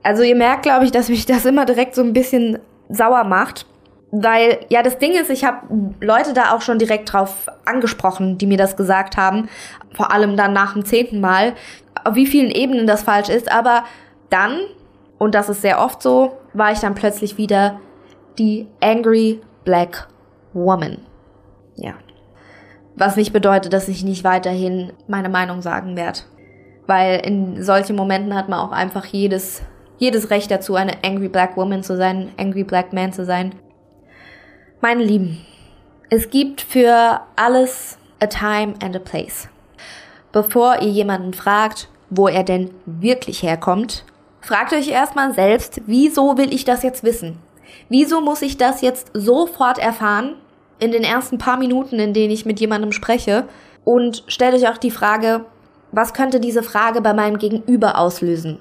Also 0.03 0.21
ihr 0.21 0.36
merkt, 0.36 0.63
glaube 0.63 0.86
ich, 0.86 0.91
dass 0.91 1.10
mich 1.10 1.25
das 1.25 1.45
immer 1.45 1.65
direkt 1.65 1.95
so 1.95 2.03
ein 2.03 2.13
bisschen 2.13 2.60
sauer 2.89 3.23
macht. 3.23 3.65
Weil, 4.12 4.60
ja, 4.69 4.84
das 4.84 4.99
Ding 4.99 5.13
ist, 5.13 5.30
ich 5.30 5.43
habe 5.43 5.67
Leute 5.99 6.34
da 6.34 6.51
auch 6.51 6.62
schon 6.62 6.80
direkt 6.80 7.12
drauf 7.12 7.47
angesprochen, 7.65 8.38
die 8.38 8.45
mir 8.45 8.58
das 8.58 8.77
gesagt 8.77 9.17
haben. 9.17 9.49
Vor 9.93 10.12
allem 10.12 10.38
dann 10.38 10.53
nach 10.53 10.73
dem 10.73 10.86
zehnten 10.86 11.19
Mal, 11.19 11.56
auf 12.03 12.15
wie 12.15 12.27
vielen 12.27 12.51
Ebenen 12.51 12.88
das 12.88 13.03
falsch 13.03 13.30
ist. 13.30 13.51
Aber 13.51 13.84
dann, 14.30 14.60
und 15.17 15.36
das 15.36 15.49
ist 15.49 15.62
sehr 15.62 15.82
oft 15.82 16.01
so, 16.01 16.38
war 16.53 16.71
ich 16.71 16.80
dann 16.80 16.95
plötzlich 16.95 17.38
wieder 17.38 17.80
die 18.38 18.67
Angry 18.82 19.41
Black 19.65 20.08
Woman. 20.53 20.99
Ja. 21.75 21.93
Was 22.97 23.15
nicht 23.15 23.31
bedeutet, 23.31 23.71
dass 23.71 23.88
ich 23.88 24.03
nicht 24.03 24.23
weiterhin 24.23 24.91
meine 25.07 25.29
Meinung 25.29 25.62
sagen 25.62 25.95
werde. 25.95 26.19
Weil 26.86 27.19
in 27.25 27.63
solchen 27.63 27.95
Momenten 27.95 28.36
hat 28.36 28.49
man 28.49 28.60
auch 28.60 28.71
einfach 28.71 29.05
jedes 29.05 29.62
jedes 29.97 30.29
Recht 30.29 30.51
dazu, 30.51 30.75
eine 30.75 31.03
Angry 31.03 31.27
Black 31.27 31.57
Woman 31.57 31.83
zu 31.83 31.97
sein, 31.97 32.31
Angry 32.38 32.63
Black 32.63 32.93
Man 32.93 33.13
zu 33.13 33.25
sein. 33.25 33.55
Meine 34.79 35.03
Lieben, 35.03 35.45
es 36.10 36.29
gibt 36.29 36.62
für 36.62 37.21
alles 37.36 37.97
a 38.19 38.27
time 38.27 38.75
and 38.83 38.95
a 38.95 38.99
place. 38.99 39.49
Bevor 40.31 40.81
ihr 40.81 40.89
jemanden 40.89 41.33
fragt, 41.33 41.89
wo 42.10 42.27
er 42.27 42.43
denn 42.43 42.71
wirklich 42.86 43.41
herkommt, 43.41 44.05
fragt 44.39 44.71
euch 44.73 44.89
erstmal 44.89 45.33
selbst, 45.33 45.81
wieso 45.88 46.38
will 46.38 46.53
ich 46.53 46.63
das 46.63 46.83
jetzt 46.83 47.03
wissen? 47.03 47.39
Wieso 47.89 48.21
muss 48.21 48.41
ich 48.41 48.57
das 48.57 48.81
jetzt 48.81 49.10
sofort 49.13 49.79
erfahren, 49.79 50.36
in 50.79 50.91
den 50.91 51.03
ersten 51.03 51.37
paar 51.37 51.57
Minuten, 51.57 51.99
in 51.99 52.13
denen 52.13 52.31
ich 52.31 52.45
mit 52.45 52.59
jemandem 52.59 52.91
spreche? 52.91 53.47
Und 53.83 54.23
stellt 54.27 54.53
euch 54.53 54.67
auch 54.67 54.77
die 54.77 54.91
Frage, 54.91 55.45
was 55.91 56.13
könnte 56.13 56.39
diese 56.39 56.63
Frage 56.63 57.01
bei 57.01 57.13
meinem 57.13 57.37
Gegenüber 57.37 57.97
auslösen? 57.97 58.59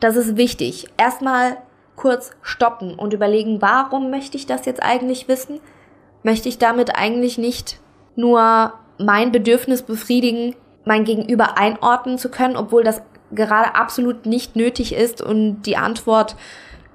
Das 0.00 0.16
ist 0.16 0.36
wichtig. 0.36 0.86
Erstmal 0.96 1.56
kurz 1.96 2.30
stoppen 2.42 2.94
und 2.94 3.12
überlegen, 3.12 3.60
warum 3.60 4.10
möchte 4.10 4.36
ich 4.36 4.46
das 4.46 4.66
jetzt 4.66 4.82
eigentlich 4.82 5.28
wissen? 5.28 5.60
Möchte 6.22 6.48
ich 6.48 6.58
damit 6.58 6.96
eigentlich 6.96 7.38
nicht 7.38 7.80
nur 8.14 8.74
mein 8.98 9.32
Bedürfnis 9.32 9.82
befriedigen, 9.82 10.54
mein 10.84 11.04
Gegenüber 11.04 11.58
einordnen 11.58 12.18
zu 12.18 12.30
können, 12.30 12.56
obwohl 12.56 12.84
das 12.84 13.02
gerade 13.32 13.74
absolut 13.74 14.26
nicht 14.26 14.56
nötig 14.56 14.94
ist 14.94 15.20
und 15.20 15.62
die 15.62 15.76
Antwort 15.76 16.36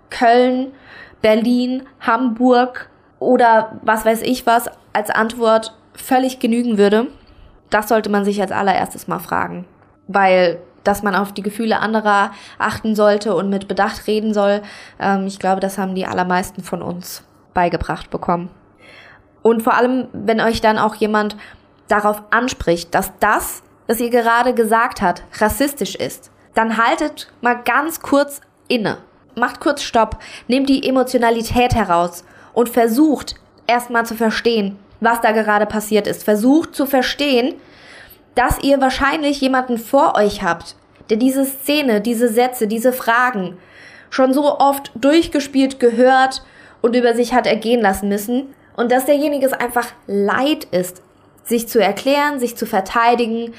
Köln, 0.10 0.72
Berlin, 1.22 1.84
Hamburg 2.00 2.90
oder 3.24 3.80
was 3.82 4.06
weiß 4.06 4.22
ich 4.22 4.46
was 4.46 4.70
als 4.94 5.10
Antwort 5.10 5.76
völlig 5.94 6.40
genügen 6.40 6.78
würde? 6.78 7.08
Das 7.70 7.90
sollte 7.90 8.10
man 8.10 8.26
sich 8.26 8.42
als 8.42 8.52
allererstes 8.52 9.08
mal 9.08 9.20
fragen, 9.20 9.66
weil 10.08 10.60
dass 10.84 11.02
man 11.02 11.16
auf 11.16 11.32
die 11.32 11.44
Gefühle 11.44 11.80
anderer 11.80 12.32
achten 12.60 12.96
sollte 12.96 13.36
und 13.36 13.50
mit 13.50 13.68
Bedacht 13.68 14.06
reden 14.06 14.34
soll. 14.34 14.62
Ähm, 15.00 15.28
ich 15.28 15.40
glaube, 15.40 15.62
das 15.62 15.78
haben 15.78 15.96
die 15.96 16.06
allermeisten 16.06 16.62
von 16.62 16.82
uns 16.82 17.24
beigebracht 17.54 18.10
bekommen. 18.10 18.50
Und 19.42 19.62
vor 19.62 19.76
allem, 19.76 20.08
wenn 20.14 20.42
euch 20.42 20.62
dann 20.62 20.78
auch 20.78 20.96
jemand 20.96 21.38
darauf 21.88 22.22
anspricht, 22.32 22.94
dass 22.94 23.12
das, 23.20 23.64
was 23.88 24.00
ihr 24.00 24.10
gerade 24.10 24.54
gesagt 24.54 25.02
hat, 25.02 25.24
rassistisch 25.40 25.96
ist, 25.96 26.32
dann 26.54 26.78
haltet 26.78 27.32
mal 27.42 27.56
ganz 27.56 28.02
kurz 28.02 28.42
inne. 28.68 28.98
Macht 29.36 29.60
kurz 29.60 29.82
Stopp, 29.82 30.20
nehmt 30.48 30.70
die 30.70 30.88
Emotionalität 30.88 31.74
heraus 31.74 32.24
und 32.54 32.70
versucht 32.70 33.36
erstmal 33.68 34.06
zu 34.06 34.16
verstehen, 34.16 34.78
was 35.00 35.22
da 35.22 35.32
gerade 35.32 35.66
passiert 35.66 36.08
ist. 36.08 36.24
Versucht 36.24 36.76
zu 36.76 36.86
verstehen, 36.86 37.56
dass 38.36 38.64
ihr 38.64 38.82
wahrscheinlich 38.82 39.42
jemanden 39.42 39.78
vor 39.78 40.16
euch 40.16 40.44
habt, 40.44 40.76
der 41.10 41.18
diese 41.18 41.46
Szene, 41.46 42.02
diese 42.02 42.30
Sätze, 42.30 42.68
diese 42.68 42.94
Fragen 42.94 43.58
schon 44.10 44.34
so 44.34 44.60
oft 44.60 44.92
durchgespielt 44.96 45.80
gehört 45.80 46.44
und 46.82 46.96
über 46.96 47.14
sich 47.14 47.34
hat 47.34 47.48
ergehen 47.48 47.82
lassen 47.82 48.10
müssen 48.10 48.54
und 48.76 48.92
dass 48.92 49.06
derjenige 49.06 49.46
es 49.46 49.54
einfach 49.54 49.88
leid 50.08 50.66
ist, 50.66 51.02
sich 51.44 51.68
zu 51.68 51.80
erklären, 51.80 52.40
sich 52.40 52.56
zu 52.56 52.66
verteidigen, 52.66 53.54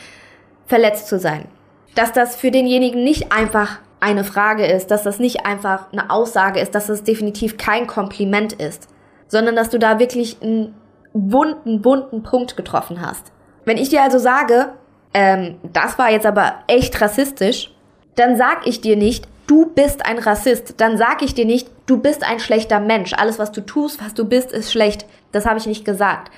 verletzt 0.66 1.09
zu 1.09 1.18
sein. 1.18 1.46
Dass 1.94 2.12
das 2.12 2.37
für 2.37 2.50
denjenigen 2.50 3.04
nicht 3.04 3.33
einfach 3.33 3.78
eine 4.04 4.22
Frage 4.22 4.66
ist, 4.66 4.90
dass 4.90 5.02
das 5.02 5.18
nicht 5.18 5.46
einfach 5.46 5.90
eine 5.90 6.10
Aussage 6.10 6.60
ist, 6.60 6.74
dass 6.74 6.88
das 6.88 7.04
definitiv 7.04 7.56
kein 7.56 7.86
Kompliment 7.86 8.52
ist, 8.52 8.88
sondern 9.28 9.56
dass 9.56 9.70
du 9.70 9.78
da 9.78 9.98
wirklich 9.98 10.36
einen 10.42 10.74
wunden, 11.14 11.80
bunten 11.80 12.22
Punkt 12.22 12.54
getroffen 12.54 13.00
hast. 13.00 13.32
Wenn 13.64 13.78
ich 13.78 13.88
dir 13.88 14.02
also 14.02 14.18
sage, 14.18 14.74
ähm, 15.14 15.57
das 15.72 15.98
war 15.98 16.11
jetzt 16.11 16.26
aber 16.26 16.57
echt 16.66 17.00
rassistisch, 17.00 17.74
dann 18.14 18.36
sag 18.36 18.66
ich 18.66 18.82
dir 18.82 18.96
nicht, 18.96 19.26
du 19.46 19.66
bist 19.66 20.05
ein 20.05 20.18
Rassist. 20.18 20.74
Dann 20.82 20.98
sag 20.98 21.22
ich 21.22 21.32
dir 21.32 21.46
nicht, 21.46 21.70
du 21.86 21.98
bist 21.98 22.28
ein 22.28 22.40
schlechter 22.40 22.80
Mensch. 22.80 23.14
Alles, 23.14 23.38
was 23.38 23.52
du 23.52 23.62
tust, 23.62 24.05
was 24.05 24.12
du 24.12 24.26
bist, 24.26 24.52
ist 24.52 24.70
schlecht. 24.70 25.07
Das 25.32 25.46
habe 25.46 25.59
ich 25.59 25.66
nicht 25.66 25.86
gesagt. 25.86 26.30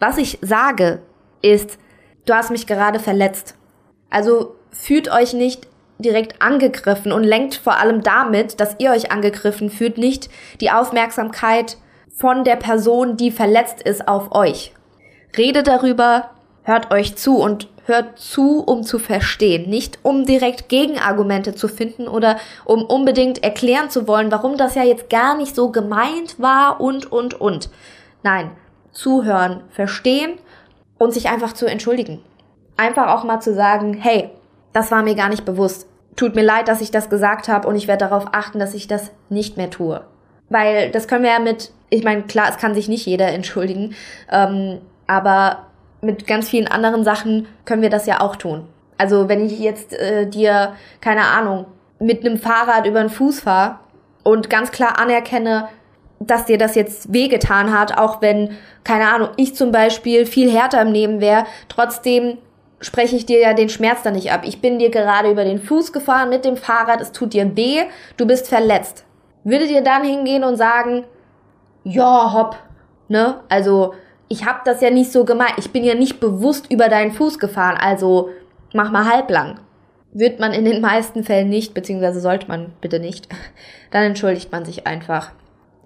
Was 0.00 0.18
ich 0.18 0.38
sage, 0.42 1.02
ist, 1.40 1.78
du 2.24 2.34
hast 2.34 2.50
mich 2.50 2.66
gerade 2.66 2.98
verletzt. 2.98 3.54
Also 4.10 4.56
fühlt 4.72 5.08
euch 5.10 5.34
nicht 5.34 5.68
direkt 6.02 6.42
angegriffen 6.42 7.12
und 7.12 7.24
lenkt 7.24 7.54
vor 7.54 7.78
allem 7.78 8.02
damit, 8.02 8.60
dass 8.60 8.76
ihr 8.78 8.90
euch 8.90 9.10
angegriffen 9.10 9.70
fühlt, 9.70 9.98
nicht 9.98 10.28
die 10.60 10.70
Aufmerksamkeit 10.70 11.76
von 12.14 12.44
der 12.44 12.56
Person, 12.56 13.16
die 13.16 13.30
verletzt 13.30 13.82
ist, 13.82 14.06
auf 14.06 14.32
euch. 14.32 14.72
Rede 15.36 15.62
darüber, 15.62 16.30
hört 16.62 16.92
euch 16.92 17.16
zu 17.16 17.38
und 17.38 17.68
hört 17.86 18.18
zu, 18.18 18.60
um 18.60 18.84
zu 18.84 18.98
verstehen, 18.98 19.68
nicht 19.68 19.98
um 20.02 20.24
direkt 20.24 20.68
Gegenargumente 20.68 21.54
zu 21.54 21.68
finden 21.68 22.06
oder 22.06 22.36
um 22.64 22.84
unbedingt 22.84 23.42
erklären 23.42 23.90
zu 23.90 24.06
wollen, 24.06 24.30
warum 24.30 24.56
das 24.56 24.74
ja 24.74 24.84
jetzt 24.84 25.10
gar 25.10 25.36
nicht 25.36 25.54
so 25.54 25.70
gemeint 25.70 26.38
war 26.38 26.80
und, 26.80 27.10
und, 27.10 27.40
und. 27.40 27.70
Nein, 28.22 28.52
zuhören, 28.92 29.62
verstehen 29.70 30.34
und 30.98 31.12
sich 31.12 31.28
einfach 31.28 31.54
zu 31.54 31.66
entschuldigen. 31.66 32.22
Einfach 32.76 33.08
auch 33.08 33.24
mal 33.24 33.40
zu 33.40 33.54
sagen, 33.54 33.94
hey, 33.94 34.30
das 34.72 34.90
war 34.90 35.02
mir 35.02 35.14
gar 35.14 35.28
nicht 35.28 35.44
bewusst. 35.44 35.88
Tut 36.16 36.34
mir 36.34 36.42
leid, 36.42 36.68
dass 36.68 36.80
ich 36.80 36.90
das 36.90 37.08
gesagt 37.08 37.48
habe 37.48 37.66
und 37.66 37.74
ich 37.76 37.88
werde 37.88 38.06
darauf 38.06 38.26
achten, 38.32 38.58
dass 38.58 38.74
ich 38.74 38.86
das 38.86 39.10
nicht 39.28 39.56
mehr 39.56 39.70
tue. 39.70 40.02
Weil 40.48 40.90
das 40.90 41.08
können 41.08 41.24
wir 41.24 41.30
ja 41.30 41.38
mit, 41.38 41.72
ich 41.88 42.04
meine, 42.04 42.22
klar, 42.22 42.48
es 42.50 42.58
kann 42.58 42.74
sich 42.74 42.88
nicht 42.88 43.06
jeder 43.06 43.28
entschuldigen, 43.32 43.94
ähm, 44.30 44.80
aber 45.06 45.66
mit 46.00 46.26
ganz 46.26 46.48
vielen 46.48 46.66
anderen 46.66 47.04
Sachen 47.04 47.46
können 47.64 47.82
wir 47.82 47.90
das 47.90 48.06
ja 48.06 48.20
auch 48.20 48.36
tun. 48.36 48.66
Also 48.98 49.28
wenn 49.28 49.46
ich 49.46 49.58
jetzt 49.58 49.94
äh, 49.94 50.26
dir, 50.26 50.74
keine 51.00 51.24
Ahnung, 51.24 51.66
mit 51.98 52.24
einem 52.24 52.38
Fahrrad 52.38 52.86
über 52.86 53.00
den 53.00 53.10
Fuß 53.10 53.40
fahre 53.40 53.78
und 54.22 54.50
ganz 54.50 54.70
klar 54.70 54.98
anerkenne, 54.98 55.68
dass 56.26 56.44
dir 56.44 56.58
das 56.58 56.74
jetzt 56.74 57.12
wehgetan 57.12 57.76
hat, 57.76 57.98
auch 57.98 58.20
wenn, 58.20 58.56
keine 58.84 59.08
Ahnung, 59.08 59.30
ich 59.36 59.54
zum 59.54 59.72
Beispiel 59.72 60.26
viel 60.26 60.50
härter 60.50 60.82
im 60.82 60.92
Leben 60.92 61.20
wäre, 61.20 61.46
trotzdem 61.68 62.38
spreche 62.82 63.16
ich 63.16 63.24
dir 63.24 63.40
ja 63.40 63.54
den 63.54 63.68
Schmerz 63.70 64.02
da 64.02 64.10
nicht 64.10 64.30
ab. 64.32 64.42
Ich 64.44 64.60
bin 64.60 64.78
dir 64.78 64.90
gerade 64.90 65.30
über 65.30 65.44
den 65.44 65.58
Fuß 65.58 65.92
gefahren 65.92 66.28
mit 66.28 66.44
dem 66.44 66.56
Fahrrad, 66.56 67.00
es 67.00 67.12
tut 67.12 67.32
dir 67.32 67.56
weh, 67.56 67.84
du 68.16 68.26
bist 68.26 68.48
verletzt. 68.48 69.04
Würdet 69.44 69.70
ihr 69.70 69.80
dann 69.80 70.04
hingehen 70.04 70.44
und 70.44 70.56
sagen, 70.56 71.04
ja, 71.84 72.32
hopp, 72.32 72.56
ne? 73.08 73.40
Also 73.48 73.94
ich 74.28 74.46
habe 74.46 74.60
das 74.64 74.80
ja 74.80 74.90
nicht 74.90 75.10
so 75.10 75.24
gemeint. 75.24 75.54
Ich 75.56 75.72
bin 75.72 75.84
ja 75.84 75.94
nicht 75.94 76.20
bewusst 76.20 76.70
über 76.70 76.88
deinen 76.88 77.12
Fuß 77.12 77.38
gefahren, 77.38 77.78
also 77.80 78.30
mach 78.72 78.90
mal 78.90 79.10
halblang. 79.10 79.60
Wird 80.12 80.40
man 80.40 80.52
in 80.52 80.64
den 80.64 80.80
meisten 80.80 81.24
Fällen 81.24 81.48
nicht, 81.48 81.74
beziehungsweise 81.74 82.20
sollte 82.20 82.48
man 82.48 82.72
bitte 82.80 83.00
nicht, 83.00 83.28
dann 83.90 84.04
entschuldigt 84.04 84.52
man 84.52 84.64
sich 84.64 84.86
einfach. 84.86 85.32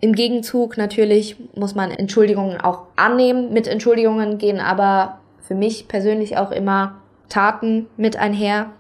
Im 0.01 0.15
Gegenzug 0.15 0.77
natürlich 0.77 1.37
muss 1.55 1.75
man 1.75 1.91
Entschuldigungen 1.91 2.61
auch 2.61 2.83
annehmen. 2.97 3.53
Mit 3.53 3.67
Entschuldigungen 3.67 4.37
gehen 4.37 4.61
aber 4.61 5.21
für 5.47 5.55
mich 5.55 5.89
persönlich 5.89 6.37
auch 6.37 6.51
immer 6.51 7.03
Taten 7.29 7.87
mit 7.97 8.17
einher. 8.17 8.71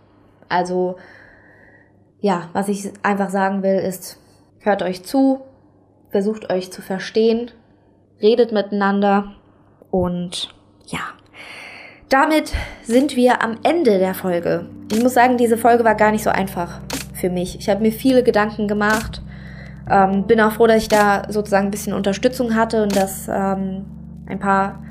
Also 0.48 0.96
ja, 2.20 2.48
was 2.52 2.68
ich 2.68 2.90
einfach 3.02 3.30
sagen 3.30 3.62
will, 3.62 3.76
ist, 3.76 4.18
hört 4.60 4.82
euch 4.82 5.04
zu, 5.04 5.42
versucht 6.10 6.50
euch 6.52 6.72
zu 6.72 6.82
verstehen, 6.82 7.50
redet 8.20 8.52
miteinander 8.52 9.34
und 9.90 10.54
ja, 10.86 11.00
damit 12.08 12.52
sind 12.82 13.16
wir 13.16 13.42
am 13.42 13.58
Ende 13.62 13.98
der 13.98 14.14
Folge. 14.14 14.68
Ich 14.92 15.02
muss 15.02 15.14
sagen, 15.14 15.36
diese 15.36 15.56
Folge 15.56 15.84
war 15.84 15.94
gar 15.94 16.12
nicht 16.12 16.24
so 16.24 16.30
einfach 16.30 16.80
für 17.14 17.30
mich. 17.30 17.58
Ich 17.58 17.68
habe 17.68 17.80
mir 17.80 17.92
viele 17.92 18.22
Gedanken 18.22 18.68
gemacht. 18.68 19.22
Ähm, 19.90 20.26
bin 20.26 20.40
auch 20.40 20.52
froh, 20.52 20.66
dass 20.66 20.82
ich 20.82 20.88
da 20.88 21.24
sozusagen 21.28 21.66
ein 21.66 21.70
bisschen 21.70 21.94
Unterstützung 21.94 22.54
hatte 22.54 22.82
und 22.82 22.94
dass 22.96 23.28
ähm, 23.28 23.84
ein 24.26 24.38
paar 24.38 24.82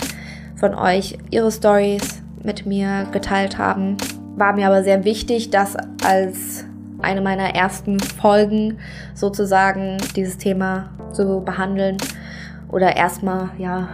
von 0.56 0.74
euch 0.76 1.18
ihre 1.32 1.52
Stories 1.52 2.22
mit 2.44 2.66
mir 2.66 3.08
geteilt 3.12 3.58
haben. 3.58 3.98
War 4.36 4.54
mir 4.54 4.68
aber 4.68 4.84
sehr 4.84 5.04
wichtig, 5.04 5.50
das 5.50 5.76
als 6.04 6.66
eine 7.02 7.22
meiner 7.22 7.56
ersten 7.56 8.00
Folgen 8.00 8.78
sozusagen 9.14 9.98
dieses 10.16 10.38
Thema 10.38 10.90
zu 11.12 11.42
behandeln 11.42 11.98
oder 12.70 12.96
erstmal 12.96 13.50
ja 13.58 13.90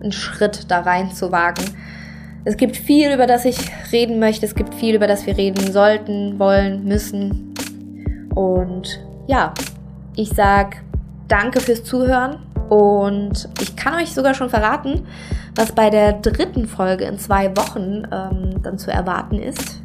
einen 0.00 0.12
Schritt 0.12 0.70
da 0.70 0.80
rein 0.80 1.12
zu 1.12 1.32
wagen. 1.32 1.64
Es 2.44 2.56
gibt 2.56 2.76
viel, 2.76 3.12
über 3.12 3.26
das 3.26 3.44
ich 3.44 3.58
reden 3.92 4.18
möchte. 4.18 4.46
Es 4.46 4.54
gibt 4.54 4.74
viel, 4.74 4.96
über 4.96 5.06
das 5.06 5.26
wir 5.26 5.36
reden 5.36 5.72
sollten, 5.72 6.38
wollen, 6.38 6.84
müssen. 6.84 7.54
Und 8.34 9.00
ja, 9.28 9.54
ich 10.16 10.30
sag 10.30 10.82
danke 11.28 11.60
fürs 11.60 11.84
Zuhören 11.84 12.38
und 12.72 13.50
ich 13.60 13.76
kann 13.76 13.92
euch 13.96 14.14
sogar 14.14 14.32
schon 14.32 14.48
verraten, 14.48 15.06
was 15.54 15.72
bei 15.72 15.90
der 15.90 16.14
dritten 16.14 16.66
Folge 16.66 17.04
in 17.04 17.18
zwei 17.18 17.54
Wochen 17.54 18.04
ähm, 18.10 18.62
dann 18.62 18.78
zu 18.78 18.90
erwarten 18.90 19.34
ist. 19.34 19.82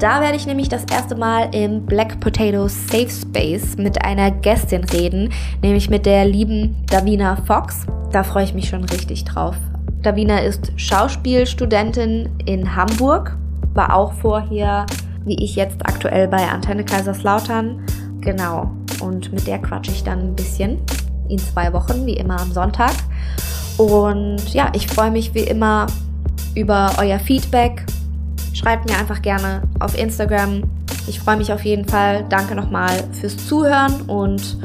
Da 0.00 0.20
werde 0.20 0.36
ich 0.36 0.46
nämlich 0.46 0.68
das 0.68 0.84
erste 0.84 1.14
Mal 1.14 1.48
im 1.54 1.86
Black 1.86 2.20
Potato 2.20 2.68
Safe 2.68 3.08
Space 3.08 3.78
mit 3.78 4.04
einer 4.04 4.30
Gästin 4.30 4.84
reden, 4.84 5.32
nämlich 5.62 5.88
mit 5.88 6.04
der 6.04 6.26
lieben 6.26 6.76
Davina 6.90 7.36
Fox. 7.36 7.86
Da 8.12 8.22
freue 8.22 8.44
ich 8.44 8.52
mich 8.52 8.68
schon 8.68 8.84
richtig 8.84 9.24
drauf. 9.24 9.56
Davina 10.02 10.40
ist 10.40 10.78
Schauspielstudentin 10.78 12.28
in 12.44 12.76
Hamburg, 12.76 13.34
war 13.72 13.96
auch 13.96 14.12
vorher, 14.12 14.84
wie 15.24 15.42
ich 15.42 15.56
jetzt 15.56 15.80
aktuell 15.86 16.28
bei 16.28 16.46
Antenne 16.50 16.84
Kaiserslautern. 16.84 17.82
Genau. 18.20 18.72
Und 19.00 19.32
mit 19.32 19.46
der 19.46 19.58
quatsche 19.58 19.90
ich 19.90 20.04
dann 20.04 20.18
ein 20.18 20.36
bisschen 20.36 20.80
in 21.28 21.38
zwei 21.38 21.72
Wochen, 21.72 22.06
wie 22.06 22.14
immer 22.14 22.40
am 22.40 22.52
Sonntag. 22.52 22.92
Und 23.76 24.54
ja, 24.54 24.70
ich 24.74 24.86
freue 24.86 25.10
mich 25.10 25.34
wie 25.34 25.40
immer 25.40 25.86
über 26.54 26.92
euer 26.98 27.18
Feedback. 27.18 27.84
Schreibt 28.52 28.88
mir 28.88 28.96
einfach 28.96 29.20
gerne 29.20 29.62
auf 29.80 29.98
Instagram. 29.98 30.62
Ich 31.06 31.20
freue 31.20 31.36
mich 31.36 31.52
auf 31.52 31.64
jeden 31.64 31.86
Fall. 31.86 32.24
Danke 32.28 32.54
nochmal 32.54 32.92
fürs 33.12 33.36
Zuhören 33.48 34.02
und 34.02 34.58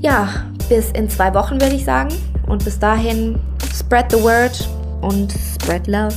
ja, 0.00 0.28
bis 0.68 0.90
in 0.92 1.10
zwei 1.10 1.34
Wochen 1.34 1.60
würde 1.60 1.74
ich 1.74 1.84
sagen. 1.84 2.10
Und 2.46 2.64
bis 2.64 2.78
dahin, 2.78 3.38
spread 3.74 4.10
the 4.10 4.22
word 4.22 4.68
und 5.00 5.32
spread 5.32 5.86
love. 5.86 6.14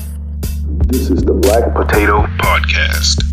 This 0.92 1.10
is 1.10 1.22
the 1.22 1.34
Black 1.34 1.74
Potato 1.74 2.26
Podcast. 2.38 3.29